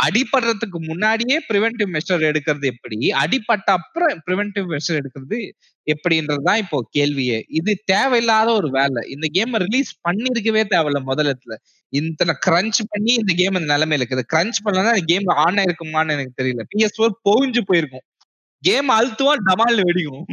[0.00, 2.98] அடிபடுறதுக்கு முன்னாடியே ப்ரிவென்டிவ் மெஷர் எடுக்கிறது எப்படி?
[3.22, 5.38] அடிபட்ட அப்புறம் ப்ரிவென்டிவ் மெஷர் எடுக்கிறது
[5.86, 7.38] எப்படின்றதுதான் இப்போ கேள்வியே.
[7.48, 9.00] இது தேவையில்லாத ஒரு வேலை.
[9.08, 11.56] இந்த கேம் ரிலீஸ் பண்ணிருக்கவே தேவையில்ல முதலத்துல
[11.92, 14.24] இத்தனை கிரன்ச் பண்ணி இந்த கேம் இந்த நிலைமையில இருக்குது.
[14.34, 16.64] கிரன்ச் பண்ணலன்னா கேம் ஆன் ஆயிருக்குமான்னு எனக்கு தெரியல.
[16.72, 18.06] பிஎஸ் ஃபோர் போயிஞ்சு போயிருக்கும்.
[18.62, 20.26] கேம் அழுத்துவா டமால்னு வெடிக்கும்.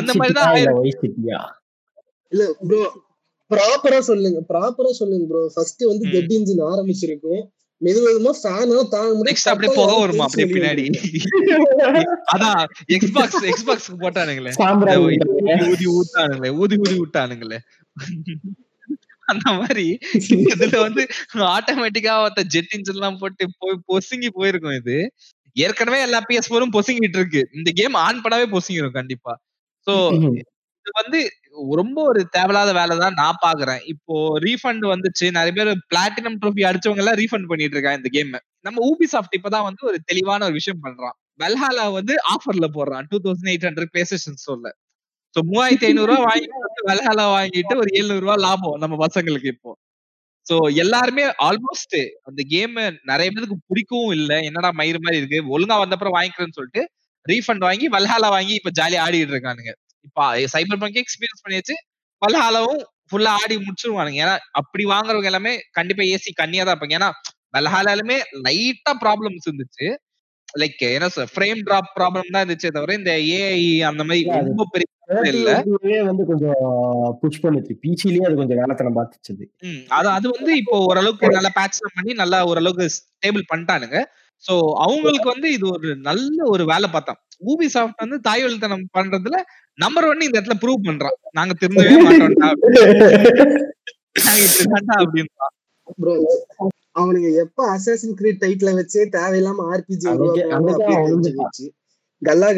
[0.00, 0.56] அந்த மாதிரிதான்
[2.32, 2.82] இல்ல ப்ரோ
[3.50, 4.38] ப்ராப்பரா சொல்லுங்க.
[4.52, 6.04] ப்ராப்பரா சொல்லுங்க ப்ரோ ஃபர்ஸ்ட் வந்து.
[6.14, 7.42] ஜெட் இன்ஜின் ஆரம்பிச்சிருக்கும்
[7.84, 10.26] மெது மெதுமா ஃபேன் தாங்க நெக்ஸ்ட் அப்படியே போக வருமா?
[10.28, 10.84] அப்படியே பின்னாடி.
[12.34, 12.60] அதான்
[12.96, 14.52] எக்ஸ்பாக்ஸ் எக்ஸ்பாக்ஸ்க்கு போட்டானுங்களே.
[15.06, 15.18] ஊதி
[15.72, 17.60] ஊதி ஊத்தானுங்களே ஊதி ஊதி விட்டானுங்களே
[19.32, 19.86] அந்த மாதிரி
[20.52, 21.02] இதுல வந்து
[21.56, 24.96] ஆட்டோமேட்டிக்கா ஒருத்த ஜெட் இன்ஜின் எல்லாம் போட்டு போய் பொசுங்கி போயிருக்கும் இது.
[25.56, 27.42] ஏற்கனவே எல்லா பிஎஸ் போரும் பொசுங்கிட்டு இருக்கு.
[27.58, 29.32] இந்த கேம் ஆன் பண்ணாவே பொசுங்கிரும் கண்டிப்பா.
[29.86, 29.94] சோ
[30.84, 31.20] இது வந்து
[31.78, 33.80] ரொம்ப ஒரு தேவையில்லாத வேலை தான் நான் பாக்குறேன்.
[33.92, 34.14] இப்போ
[34.46, 35.26] ரீஃபண்ட் வந்துச்சு.
[35.38, 38.32] நிறைய பேர் பிளாட்டினம் ட்ரோஃபி அடிச்சவங்க எல்லாம் ரீஃபண்ட் பண்ணிட்டு இருக்காங்க இந்த கேம்
[38.66, 41.16] நம்ம ஊபி சாஃப்ட் இப்பதான் வந்து ஒரு தெளிவான ஒரு விஷயம் பண்றான்.
[41.42, 43.06] வெல்ஹாலா வந்து ஆஃபர்ல போடுறான்.
[43.12, 44.70] Two thousand eight hundred PlayStation ஸ்டோர்ல
[45.36, 49.70] சோ மூவாயிரத்தி ஐநூறு ரூபாய் வாங்கிட்டு வெல்ஹாலா வாங்கிட்டு ஒரு எழுநூறு ரூபாய் லாபம் நம்ம பசங்களுக்கு இப்போ.
[50.46, 51.96] சோ எல்லாருமே ஆல்மோஸ்ட்
[52.28, 52.74] அந்த கேம்
[53.10, 54.32] நிறைய பேருக்கு பிடிக்கவும் இல்ல.
[54.48, 55.38] என்னடா மயிறு மாதிரி இருக்கு?
[55.54, 56.82] ஒழுங்கா வந்தப்புறம் வாங்கிக்கிறேன்னு சொல்லிட்டு
[57.26, 59.72] ரீஃபண்ட் வாங்கி வல்ஹாலா வாங்கி இப்ப ஜாலியா ஆடிட்டு இருக்கானுங்க.
[60.04, 60.20] இப்ப
[60.54, 61.76] சைபர் பங்க் எக்ஸ்பீரியன்ஸ் பண்ணியாச்சு.
[62.22, 62.80] வல்ஹாலாவும்
[63.10, 64.18] ஃபுல்லா ஆடி முடிச்சிருவானுங்க.
[64.24, 66.98] ஏன்னா அப்படி வாங்குறவங்க எல்லாமே கண்டிப்பா ஏசி கண்ணியா தான் இருப்பாங்க.
[67.00, 67.10] ஏன்னா
[67.52, 69.88] வல்ஹாலாலுமே லைட்டா ப்ராப்ளம்ஸ் இருந்துச்சு.
[70.60, 74.88] லைக் என்ன சார் ஃப்ரேம் டிராப் ப்ராப்ளம் தான் இருந்துச்சே தவிர இந்த ஏஐ அந்த மாதிரி ரொம்ப பெரிய
[76.04, 76.60] வந்து கொஞ்சம்
[77.20, 77.72] புஷ் பண்ணுச்சு.
[77.82, 79.82] பிசிலயே அது கொஞ்சம் வேலைத்தனம் பார்த்துச்சு ம்.
[79.88, 83.98] அது அது வந்து இப்போ ஓரளவுக்கு நல்லா பேட்ச் பண்ணி நல்லா ஓரளவுக்கு ஸ்டேபிள் பண்ணிட்டானுங்க.
[84.44, 87.18] சோ அவங்களுக்கு வந்து இது ஒரு நல்ல ஒரு வேலை பார்த்தான்.
[87.50, 89.36] ஊபி சாஃப்ட் வந்து தாய்வழித்தனம் பண்றதுல
[89.78, 91.16] நம்பர் ஒன் இந்த இடத்துல ப்ரூவ் பண்றான்.
[91.32, 92.50] நாங்க திருந்தவே மாட்டோம்டா
[95.98, 96.14] ப்ரோ
[96.94, 100.08] அவனுங்க எப்ப அசாசின் கிரீட் டைட்டில வச்சே தேவையில்லாம ஆர்பிஜி
[102.22, 102.48] கல்லா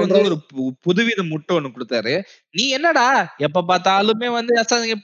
[0.00, 2.14] பண்றான் ஒரு பு- புதுவித முட்டை ஒண்ணு கொடுத்தாரு.
[2.54, 3.06] நீ என்னடா
[3.46, 4.54] எப்ப பார்த்தாலுமே வந்து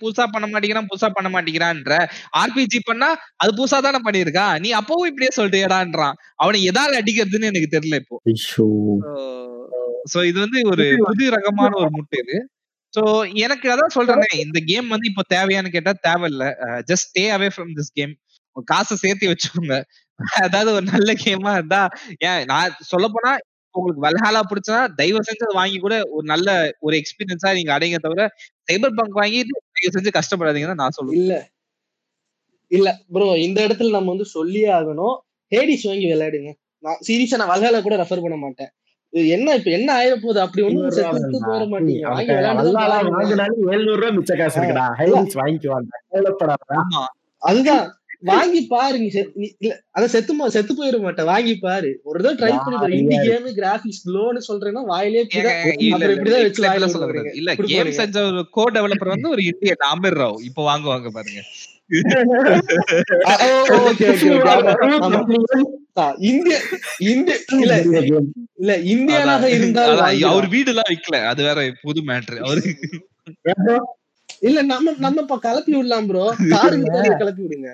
[0.03, 1.95] புதுசா பண்ண மாட்டேங்கிறான் புதுசா பண்ண மாட்டேங்கிறான்ற.
[2.41, 3.09] ஆர்பிஜி பண்ணா
[3.43, 8.19] அது புதுசா தானே பண்ணிருக்கான் நீ அப்பவும் இப்படியே சொல்லிட்டேடான்றான் அவனை எதால அடிக்கிறதுன்னு எனக்கு தெரியல இப்போ.
[8.33, 8.69] ஐயோ.
[10.13, 12.39] சோ இது வந்து ஒரு புது ரகமான ஒரு முட்டை இது.
[12.95, 13.03] சோ
[13.45, 16.45] எனக்கு அதான் சொல்றேனே இந்த கேம் வந்து இப்போ தேவையான்னு கேட்டா தேவையில்ல.
[16.91, 18.15] Just stay away from this game
[18.67, 19.77] காசை சேர்த்து வச்சுக்கோங்க.
[20.45, 21.81] அதாவது ஒரு நல்ல கேமா இருந்தா
[22.29, 23.33] ஏன் நான் சொல்ல போனா
[23.75, 26.49] உங்களுக்கு வல்ஹாலா பிடிச்சா தயவு செஞ்சு அதை வாங்கி கூட ஒரு நல்ல
[26.81, 28.23] ஒரு எக்ஸ்பீரியன்ஸா நீங்க அடைங்க தவிர
[28.69, 31.19] சைபர் பங்க் வாங்கிட்டு தயவு செஞ்சு கஷ்டப்படாதீங்கன்னு நான் சொல்லுவேன்.
[31.21, 31.35] இல்ல.
[32.71, 35.17] இல்ல ப்ரோ இந்த இடத்துல நம்ம வந்து சொல்லியே ஆகணும்.
[35.53, 36.53] ஹேடிஸ் வாங்கி விளையாடுங்க.
[36.83, 38.71] நான் சீரியஸா நான் வல்ஹாலா கூட ரெஃபர் பண்ண மாட்டேன்.
[39.13, 42.05] இது என்ன இப்ப என்ன ஆயிர போகுது அப்படி ஒண்ணும் செத்து போற மாட்டீங்க.
[42.09, 43.17] வாங்கி விளையாண்டு வல்லாலா பாருங்க.
[43.19, 44.87] வாங்கினாலும் 700 ரூபாய் மிச்ச காசு இருக்குடா.
[45.41, 45.91] வாங்கிக்குவாங்க
[47.43, 47.85] அதுதான்.
[48.25, 49.23] வாங்கி பாருங்க
[49.97, 51.91] அத செத்து செத்து போயிட மாட்டேன் வாங்கி பாரு.
[52.03, 52.99] ஒரு தடவை ட்ரை பண்ணி பாரு.
[52.99, 53.17] இந்த?
[53.27, 55.61] கேம் கிராபிக்ஸ் லோன்னு சொல்றேன்னா வாயிலே இப்படிதான்
[56.43, 57.33] வச்சு இல்ல, வாயில சொல்ல.
[57.41, 57.93] இல்ல கேம்.
[58.01, 60.41] செஞ்ச ஒரு கோ டெவலப்பர் வந்து ஒரு இந்தியன் அமீர் ராவ்.
[60.49, 61.43] இப்போ வாங்குவாங்க பாருங்க.
[66.29, 66.57] இந்திய
[67.11, 67.75] இந்திய இல்ல
[68.61, 70.33] இல்ல இந்தியனாக அதான், இருந்தால் அதான், வாங்கிடலாம்.
[70.33, 71.19] அவர் வீடு எல்லாம் விக்கல.
[71.33, 72.63] அது வேற புது மேட்ரு அவரு
[74.43, 76.91] இல்ல நம்ம நம்ம இப்ப கலப்பி விடலாம் ப்ரோ காருக்கு
[77.23, 77.69] கலப்பி விடுங்க.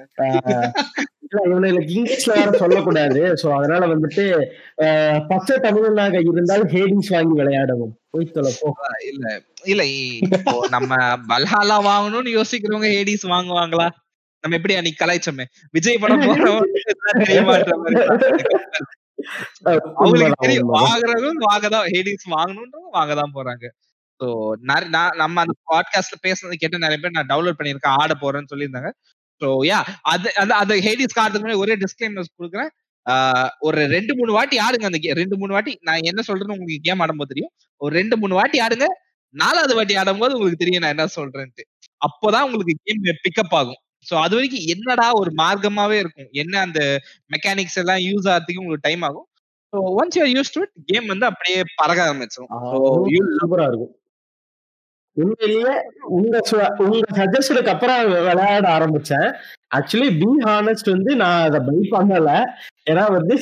[1.90, 3.20] இங்கிலீஷ்ல வேற சொல்லக்கூடாது.
[3.40, 4.24] சோ அதனால வந்துட்டு
[4.84, 7.92] அஹ், பச்சை தமிழனாக இருந்தால் ஹேடிஸ் வாங்கி விளையாடவும்.
[8.10, 8.68] போய் தொலை போ.
[9.10, 9.26] இல்ல
[9.66, 9.82] இல்ல
[10.28, 10.90] இப்போ நம்ம
[11.28, 13.88] பல்ஹாலா வாங்கணும்னு யோசிக்கிறவங்க ஏடிஸ் வாங்குவாங்களா?
[14.44, 15.44] நம்ம எப்படி அன்னைக்கு கலாய்ச்சோமே?
[15.74, 16.76] விஜய் படம் போறவங்க.
[20.76, 23.64] வாங்குறவங்க வாங்கதான் ஹேடிஸ் வாங்கணுன்றவங்க வாங்கதான் போறாங்க.
[24.20, 24.26] சோ
[24.60, 28.90] நான் நம்ம அந்த பாட்காஸ்ட்ல பேசுனது கேட்டு நிறைய பேர் நான் டவுன்லோட் பண்ணிருக்கேன் ஆட போறேன்னு சொல்லியிருந்தாங்க.
[29.40, 29.78] சோ யா
[30.12, 32.70] அது அது அந்த ஹேடிஸ் முன்னாடி ஒரே டிஸ்கிளைமர்ஸ் கொடுக்குறேன்.
[33.58, 34.98] ஒரு ரெண்டு மூணு வாட்டி ஆடுங்க அந்த.
[35.20, 35.72] ரெண்டு மூணு வாட்டி.
[35.80, 37.52] நான் என்ன சொல்றேன்னு உங்களுக்கு கேம் ஆடும்போது தெரியும்.
[37.76, 38.86] ஒரு ரெண்டு மூணு வாட்டி ஆடுங்க.
[39.34, 41.64] நாலாவது வாட்டி ஆடும்போது உங்களுக்கு தெரியும் நான் என்ன சொல்றேன்ட்டு.
[42.08, 43.80] அப்போதான் உங்களுக்கு கேம் பிக்கப் ஆகும்.
[44.10, 46.28] சோ அது வரைக்கும் என்னடா ஒரு மார்க்கமாவே இருக்கும்.
[46.32, 46.80] என்ன அந்த
[47.34, 49.26] மெக்கானிக்ஸ் எல்லாம் யூஸ் ஆகிறதுக்கு உங்களுக்கு டைம் ஆகும்.
[49.72, 52.78] So once you use to game வந்து அப்படியே பறக்க ஆரம்பிச்சிடும் ஸோ
[53.42, 53.94] சூப்பரா இருக்கும்.
[55.16, 55.72] உண்மையிலேயே
[56.16, 56.34] உங்க
[56.84, 59.28] உங்க சஜஷனுக்கு அப்புறம் விளையாட ஆரம்பிச்சேன்.
[59.76, 62.30] ஆக்சுவலி பி ஹானஸ்ட் வந்து நான் அதை பை பண்ணல.
[62.90, 63.34] ஏன்னா வந்து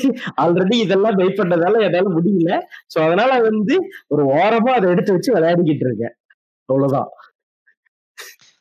[0.44, 2.52] ஆல்ரெடி இதெல்லாம் வெயிட் பண்றதால என்னால முடியல.
[2.92, 3.76] சோ அதனால வந்து
[4.14, 6.14] ஒரு ஓரமா அதை எடுத்து வச்சு விளையாடிக்கிட்டு இருக்கேன்.
[6.68, 7.10] அவ்வளவுதான்.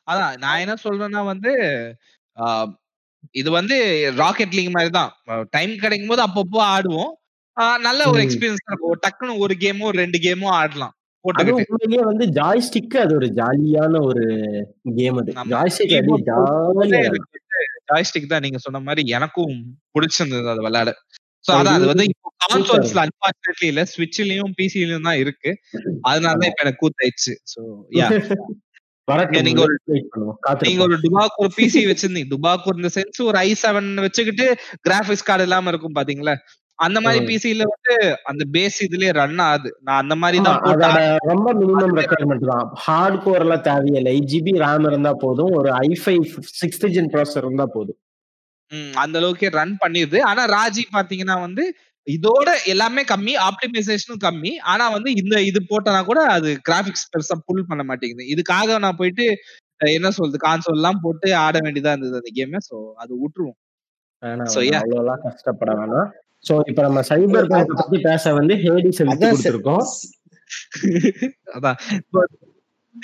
[0.07, 1.53] அதான் நான் என்ன சொல்றேன்னா வந்து
[3.39, 3.77] இது வந்து
[4.21, 5.11] ராக்கெட் லீக் மாதிரி தான்.
[5.55, 7.11] டைம் கிடைக்கும் போது அப்பப்போ ஆடுவோம்.
[7.87, 8.19] நல்ல ஒரு.
[8.25, 8.99] எக்ஸ்பீரியன்ஸ் இருக்கும்.
[9.05, 10.93] டக்குன்னு ஒரு கேமோ ரெண்டு கேமோ ஆடலாம்.
[11.71, 14.25] உண்மையிலேயே வந்து ஜாய்ஸ்டிக் அது ஒரு ஜாலியான ஒரு
[14.97, 15.31] கேம் அது.
[15.53, 15.95] ஜாய்ஸ்டிக்
[17.89, 19.55] ஜாய்ஸ்டிக் தான் நீங்க சொன்ன மாதிரி எனக்கும்
[19.95, 20.91] பிடிச்சிருந்தது அது விளையாட.
[21.45, 25.51] சோ அதான் அது வந்து இப்போ கான்சோல்ஸ்ல அன்பார்ச்சுனேட்லி இல்ல ஸ்விட்ச்லயும் பிசிலயும் தான் இருக்கு.
[26.09, 27.33] அதனால தான் இப்ப எனக்கு கூத்தாயிடுச்சு.
[27.53, 27.61] சோ
[27.97, 28.07] யா
[29.47, 29.77] நீங்க ஒரு-
[30.65, 32.29] நீங்க ஒரு டுபாக் ஒரு பிசி வச்சிருந்தீங்க.
[32.33, 34.45] டுபாக் இந்த சென்ஸ் ஒரு ஐ செவன் வச்சுக்கிட்டு
[34.81, 36.35] கிராபிக்ஸ் கார்டு இல்லாம இருக்கும் பாத்தீங்களா?
[36.79, 37.21] அந்த மாதிரி.
[37.29, 37.93] பிசில வந்து
[38.29, 39.69] அந்த பேஸ் இதுலயே ரன் ஆகுது.
[39.85, 40.59] நான் அந்த மாதிரி தான்
[41.31, 42.67] ரொம்ப மினிமம் ரெக்குயர்மெண்ட் தான்.
[42.85, 44.11] ஹார்ட் கோர் எல்லாம் தேவையில்லை.
[44.13, 45.51] எயிட் ஜிபி ரேம் இருந்தா போதும்.
[45.59, 46.15] ஒரு ஐஃபை
[46.61, 47.99] சிக்ஸ்த் ஜென் ப்ராசர் இருந்தா போதும்.
[48.71, 51.65] ம், அந்த அளவுக்கு ரன் பண்ணிருது ஆனா ராஜி பாத்தீங்கன்னா வந்து
[52.07, 54.51] இதோட எல்லாமே கம்மி ஆப்டிமைசேஷனும் கம்மி.
[54.71, 58.25] ஆனா வந்து இந்த இது போட்டனா கூட அது கிராபிக்ஸ் பெருசா புல் பண்ண மாட்டேங்குது.
[58.33, 59.25] இதுக்காக நான் போயிட்டு
[59.95, 63.57] என்ன சொல்றது கான்சோல் எல்லாம் போட்டு ஆட வேண்டியதா இருந்தது அந்த கேம் சோ அது விட்டுருவோம்.
[65.25, 66.07] கஷ்டப்பட வேணாம்.
[66.47, 69.31] சோ இப்ப நம்ம சைபர் பத்தி பேச வந்து ஹேடிஸ் எடுத்து
[71.57, 71.79] அதான்.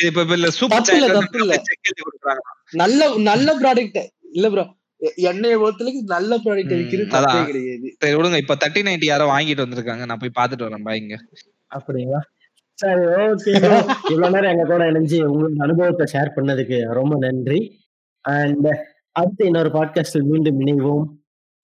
[0.09, 0.85] இப்போ இல்ல சூப்பர்
[2.81, 3.99] நல்ல நல்ல ப்ராடக்ட்
[4.37, 4.65] இல்ல ப்ரோ
[5.29, 7.07] என்னைய பொறுத்தளவுக்கு நல்ல ப்ராடக்ட் விக்கிறது.
[7.49, 7.87] கிடையாது.
[8.01, 8.37] சரி விடுங்க.
[8.43, 10.05] இப்ப தேர்ட்டி நைன்டி யாரோ வாங்கிட்டு வந்திருக்காங்க.
[10.09, 10.85] நான் போய் பாத்துட்டு வரேன்.
[10.87, 11.17] பாய்ங்க
[11.71, 12.21] அப்படிங்களா?
[12.79, 13.51] சரி ஓகே
[14.11, 17.59] இவ்வளவு நேரம் எங்க கூட இணைஞ்சு உங்களோட அனுபவத்தை ஷேர் பண்ணதுக்கு ரொம்ப நன்றி.
[18.25, 18.69] அண்ட்
[19.19, 21.05] அடுத்து இன்னொரு பாட்காஸ்டில் மீண்டும் இணைவோம்.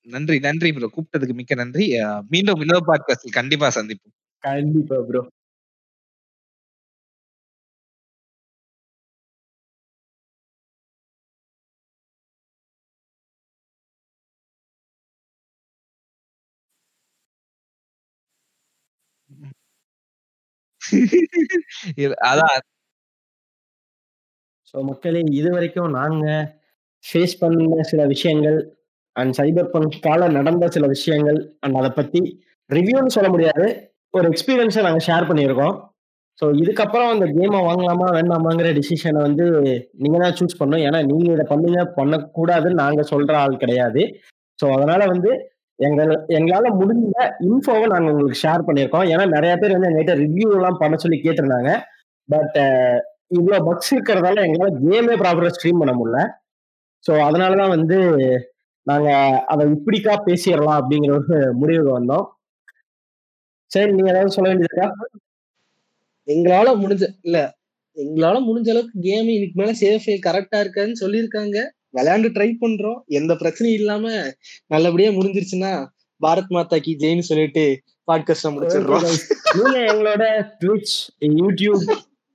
[0.09, 1.85] நன்றி நன்றி ப்ரோ கூப்பிட்டதுக்கு மிக்க நன்றி.
[2.29, 4.15] மீண்டும் இன்னொரு பாட்காஸ்டில் கண்டிப்பா சந்திப்போம்.
[4.43, 5.21] கண்டிப்பா ப்ரோ
[22.29, 22.59] அதான்.
[24.73, 26.25] ஸோ மக்களே இது வரைக்கும் நாங்க
[27.03, 28.57] ஃபேஸ் பண்ண சில விஷயங்கள்
[29.19, 32.21] அண்ட் சைபர் பங்கால நடந்த சில விஷயங்கள் அண்ட் அதை பத்தி
[32.69, 33.67] ரிவ்யூன்னு சொல்ல முடியாது.
[34.17, 35.75] ஒரு எக்ஸ்பீரியன்ஸை நாங்கள் ஷேர் பண்ணியிருக்கோம்.
[36.39, 39.45] ஸோ இதுக்கப்புறம் அந்த கேமை வாங்கலாமா வேண்டாமாங்கிற டிசிஷனை வந்து
[40.03, 40.83] நீங்கள் தான் சூஸ் பண்ணணும்.
[40.87, 44.03] ஏன்னா நீங்கள் இதை பண்ணுங்க பண்ணக்கூடாதுன்னு நாங்கள் சொல்கிற ஆள் கிடையாது.
[44.59, 45.31] ஸோ அதனால வந்து
[45.79, 47.15] எங்கள் எங்களால் முடிஞ்ச
[47.47, 49.05] இன்ஃபோவை நாங்கள் உங்களுக்கு ஷேர் பண்ணியிருக்கோம்.
[49.13, 51.71] ஏன்னா நிறைய பேர் வந்து எங்கள்கிட்ட ரிவ்யூலாம் பண்ண சொல்லி கேட்டிருந்தாங்க.
[52.29, 52.57] பட்
[53.37, 56.21] இவ்வளோ பக்ஸ் இருக்கிறதால எங்களால் கேமே ப்ராப்பராக ஸ்ட்ரீம் பண்ண முடியல.
[57.03, 57.97] ஸோ அதனால தான் வந்து
[58.89, 62.27] நாங்கள் அதை இப்படிக்கா பேசிடலாம் அப்படிங்கிற ஒரு முடிவுக்கு வந்தோம்.
[63.71, 64.87] சரி நீங்க ஏதாவது சொல்ல வேண்டியதா
[66.27, 67.37] எங்களால முடிஞ்ச இல்ல
[67.95, 71.57] எங்களால முடிஞ்ச அளவுக்கு கேம் இதுக்கு மேல சேஃப் கரெக்டா இருக்காதுன்னு சொல்லியிருக்காங்க.
[71.93, 72.99] விளையாண்டு ட்ரை பண்றோம்.
[73.05, 74.09] எந்த பிரச்சனையும் இல்லாம
[74.67, 75.71] நல்லபடியா முடிஞ்சிருச்சுன்னா
[76.21, 77.63] பாரத் மாதா கி ஜெயின்னு சொல்லிட்டு
[78.11, 79.07] பாட்காஸ்ட் முடிச்சிடுறோம்.
[79.53, 80.23] நீங்க எங்களோட
[80.59, 81.85] Twitch YouTube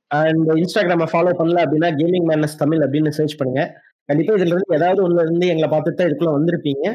[0.06, 3.62] and Instagram follow பண்ணல அப்படின்னா கேமிங் மேனஸ் தமிழ் அப்படின்னு சர்ச் பண்ணுங்க.
[4.04, 6.86] கண்டிப்பா இதுல இருந்து ஏதாவது ஒண்ணுல இருந்து எங்களை பார்த்துட்டு தான் இதுக்குள்ள வந்திருப்பீங்க.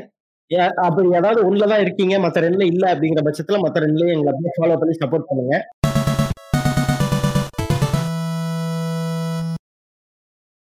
[0.52, 2.18] ஏ- அப்படி ஏதாவது ஒண்ணுல தான் இருக்கீங்க.
[2.18, 5.56] மத்த ரெண்டுல இல்ல அப்படிங்கிற பட்சத்துல மத்த ரெண்டுலயும் எங்களை அப்படியே ஃபாலோ பண்ணி சப்போர்ட் பண்ணுங்க.